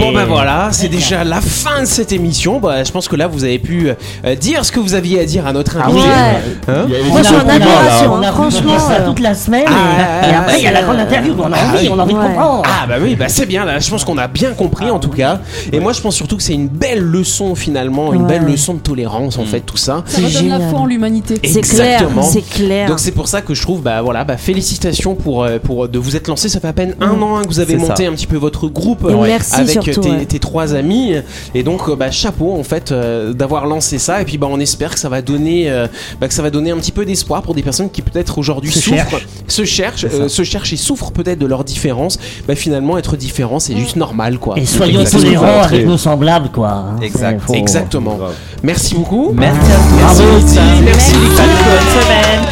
Bon 0.00 0.12
ben 0.12 0.24
voilà, 0.24 0.68
c'est 0.72 0.88
déjà 0.88 1.24
la 1.24 1.40
fin 1.40 1.80
de 1.80 1.86
cette 1.86 2.12
émission. 2.12 2.58
Bah, 2.60 2.82
je 2.84 2.90
pense 2.90 3.08
que 3.08 3.16
là 3.16 3.26
vous 3.26 3.44
avez 3.44 3.58
pu 3.58 3.90
euh, 4.24 4.34
dire 4.34 4.64
ce 4.64 4.72
que 4.72 4.80
vous 4.80 4.94
aviez 4.94 5.20
à 5.20 5.24
dire 5.24 5.46
à 5.46 5.52
notre 5.52 5.76
Ah 5.80 5.86
invité. 5.86 6.06
oui. 6.06 6.52
Hein 6.68 6.86
a 6.86 7.08
Moi, 7.10 7.22
je 7.22 7.26
suis 7.26 7.36
en 7.36 7.40
parlent, 7.40 7.50
admiration, 7.50 8.04
là. 8.04 8.18
On 8.18 8.22
a 8.22 8.32
franchement, 8.32 8.78
ça 8.78 8.92
euh, 8.94 9.06
toute 9.06 9.20
la 9.20 9.34
semaine 9.34 9.64
Ah, 9.68 10.26
et, 10.26 10.30
et 10.30 10.34
après 10.34 10.58
il 10.58 10.64
y 10.64 10.66
a 10.66 10.72
la 10.72 10.80
c'est, 10.80 10.84
grande 10.84 10.98
interview 10.98 11.34
on 11.38 11.52
a 11.52 11.56
ah 11.56 11.74
envie, 11.74 11.88
on 11.88 11.98
a 11.98 12.02
envie 12.02 12.14
de 12.14 12.18
comprendre. 12.18 12.62
Ah 12.66 12.86
bah 12.88 12.94
oui, 13.00 13.14
bah 13.16 13.26
c'est 13.28 13.46
bien 13.46 13.64
là, 13.64 13.78
je 13.78 13.90
pense 13.90 14.04
qu'on 14.04 14.18
a 14.18 14.28
bien 14.28 14.52
compris 14.52 14.90
en 14.90 14.98
tout 14.98 15.10
cas. 15.10 15.40
Et 15.72 15.80
moi 15.80 15.92
je 15.92 16.00
pense 16.00 16.14
surtout 16.16 16.36
que 16.36 16.42
c'est 16.42 16.54
une 16.54 16.68
belle 16.68 17.00
leçon 17.00 17.54
finalement, 17.54 18.12
une 18.12 18.22
Ouais. 18.22 18.38
belle 18.40 18.44
leçon 18.50 18.74
de 18.74 18.80
tolérance 18.80 19.38
en 19.38 19.44
fait 19.44 19.60
tout 19.60 19.76
ça. 19.76 20.02
Ça 20.06 20.20
redonne 20.20 20.48
la 20.48 20.60
foi 20.68 20.80
en 20.80 20.86
l'humanité. 20.86 21.34
C'est 21.44 21.60
clair, 21.60 21.84
Exactement. 22.00 22.22
c'est 22.22 22.42
clair. 22.48 22.88
Donc 22.88 22.98
c'est 23.00 23.12
pour 23.12 23.28
ça 23.28 23.40
que 23.42 23.54
je 23.54 23.62
trouve 23.62 23.80
bah 23.82 24.02
voilà 24.02 24.24
bah 24.24 24.36
félicitations 24.36 25.14
pour 25.14 25.44
euh, 25.44 25.58
pour 25.62 25.88
de 25.88 25.98
vous 25.98 26.16
être 26.16 26.28
lancé 26.28 26.48
ça 26.48 26.58
fait 26.60 26.68
peine 26.78 26.94
un 27.00 27.20
an 27.22 27.36
hein, 27.38 27.42
que 27.42 27.48
vous 27.48 27.58
avez 27.58 27.76
monté 27.76 28.04
ça. 28.04 28.08
un 28.10 28.12
petit 28.12 28.28
peu 28.28 28.36
votre 28.36 28.68
groupe 28.68 29.04
euh, 29.04 29.16
merci 29.26 29.56
avec 29.56 29.82
surtout, 29.82 30.00
tes, 30.00 30.10
ouais. 30.10 30.24
tes 30.26 30.38
trois 30.38 30.74
amis 30.74 31.12
et 31.52 31.64
donc 31.64 31.88
euh, 31.88 31.96
bah 31.96 32.12
chapeau 32.12 32.52
en 32.56 32.62
fait 32.62 32.92
euh, 32.92 33.32
d'avoir 33.32 33.66
lancé 33.66 33.98
ça 33.98 34.22
et 34.22 34.24
puis 34.24 34.38
bah 34.38 34.46
on 34.48 34.60
espère 34.60 34.94
que 34.94 35.00
ça 35.00 35.08
va 35.08 35.20
donner 35.20 35.68
euh, 35.68 35.88
bah, 36.20 36.28
que 36.28 36.34
ça 36.34 36.42
va 36.42 36.50
donner 36.50 36.70
un 36.70 36.76
petit 36.76 36.92
peu 36.92 37.04
d'espoir 37.04 37.42
pour 37.42 37.56
des 37.56 37.62
personnes 37.64 37.90
qui 37.90 38.00
peut-être 38.00 38.38
aujourd'hui 38.38 38.70
Se 38.70 38.78
souffrent 38.80 39.18
se 39.48 39.64
cherchent 39.64 40.06
euh, 40.12 40.28
se 40.28 40.44
cherchent 40.44 40.72
et 40.72 40.76
souffrent 40.76 41.10
peut-être 41.10 41.40
de 41.40 41.46
leurs 41.46 41.64
différences 41.64 42.16
bah 42.46 42.54
finalement 42.54 42.96
être 42.96 43.16
différent 43.16 43.58
c'est 43.58 43.76
juste 43.76 43.96
normal 43.96 44.38
quoi. 44.38 44.56
Et 44.56 44.64
soyons 44.64 45.02
tolérants 45.04 45.62
avec 45.62 45.84
nos 45.84 45.98
semblables 45.98 46.50
quoi. 46.50 46.68
hein. 46.68 46.96
Exact. 47.02 47.40
Faut- 47.40 47.54
Exactement. 47.54 48.18
Merci 48.62 48.94
beaucoup. 48.94 49.32
Merci 49.34 49.58
à 49.72 50.14
toi. 50.14 50.24
Merci 50.24 50.58
merci 50.84 51.12
l'équipe. 51.14 51.36
Bonne 51.36 52.02
semaine. 52.02 52.46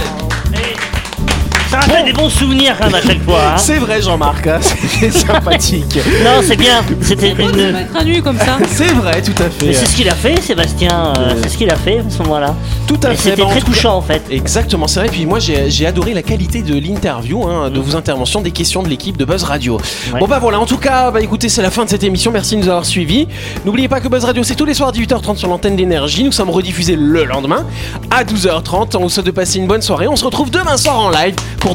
Rappelle 1.87 2.05
des 2.05 2.13
bons 2.13 2.29
souvenirs 2.29 2.75
quand 2.79 2.87
même 2.87 2.95
à 2.97 3.01
chaque 3.03 3.23
fois. 3.23 3.39
hein. 3.55 3.59
C'est 3.59 3.77
vrai 3.79 4.03
Jean-Marc, 4.03 4.47
hein, 4.47 4.59
c'est 5.01 5.11
sympathique. 5.13 5.97
Non, 6.25 6.41
c'est 6.43 6.57
bien. 6.57 6.83
C'était 7.01 7.35
se 7.35 7.41
une. 7.41 7.73
mettre 7.73 7.97
à 7.97 8.05
nu 8.05 8.21
comme 8.23 8.39
ça. 8.39 8.59
C'est 8.69 8.93
vrai, 8.93 9.23
tout 9.23 9.41
à 9.43 9.49
fait. 9.51 9.73
C'est 9.73 9.87
ce 9.87 9.97
qu'il 9.97 10.09
a 10.09 10.15
fait, 10.15 10.41
Sébastien. 10.41 11.13
euh, 11.19 11.35
c'est 11.43 11.49
ce 11.51 11.57
qu'il 11.59 11.71
a 11.71 11.77
fait 11.77 11.99
à 11.99 12.11
ce 12.11 12.19
moment-là. 12.25 12.55
Tout 12.87 12.99
à 13.05 13.13
Et 13.13 13.17
fait. 13.17 13.31
c'était 13.31 13.43
Bah, 13.43 13.49
en 13.49 13.51
très 13.51 13.61
tout 13.61 13.67
cas- 13.67 13.73
touchant 13.73 13.97
en 13.97 14.03
fait. 14.03 14.23
Exactement, 14.31 14.87
c'est 14.89 15.01
vrai. 15.01 15.09
Puis 15.11 15.27
moi, 15.27 15.39
j'ai 15.39 15.71
j'ai 15.71 15.87
adoré 15.87 16.13
la 16.15 16.23
qualité 16.23 16.63
de 16.63 16.75
l'interview, 16.79 17.47
hein, 17.47 17.71
de 17.71 17.79
vos 17.81 17.97
interventions, 17.97 18.41
des 18.41 18.51
questions 18.51 18.83
de 18.83 18.89
l'équipe 18.89 19.17
de 19.17 19.25
Buzz 19.25 19.45
Radio. 19.45 19.79
Ouais. 20.13 20.21
Bon 20.21 20.27
bah 20.27 20.39
voilà, 20.41 20.59
en 20.61 20.67
tout 20.67 20.79
cas, 20.79 21.11
bah 21.11 21.21
écoutez, 21.21 21.49
c'est 21.49 21.63
la 21.63 21.71
fin 21.71 21.85
de 21.85 21.91
cette 21.91 22.03
émission. 22.05 22.31
Merci 22.33 22.57
de 22.57 22.63
nous 22.63 22.69
avoir 22.69 22.85
suivis. 22.85 23.29
N'oubliez 23.65 23.89
pas 23.89 24.01
que 24.01 24.09
Buzz 24.09 24.25
Radio, 24.25 24.43
c'est 24.43 24.55
tous 24.57 24.65
les 24.65 24.75
soirs 24.75 24.89
à 24.89 24.93
18h30 24.93 25.37
sur 25.37 25.49
l'antenne 25.49 25.77
d'énergie. 25.77 26.25
Nous 26.25 26.33
sommes 26.33 26.51
rediffusés 26.51 26.97
le 26.97 27.25
lendemain 27.25 27.65
à 28.11 28.25
12h30. 28.25 28.97
On 28.97 29.03
vous 29.03 29.09
souhaite 29.11 29.27
de 29.27 29.31
passer 29.31 29.59
une 29.59 29.67
bonne 29.67 29.83
soirée. 29.83 30.09
On 30.09 30.17
se 30.17 30.25
retrouve 30.25 30.51
demain 30.51 30.77
soir 30.77 30.99
en 30.99 31.11
live 31.11 31.35
pour 31.61 31.75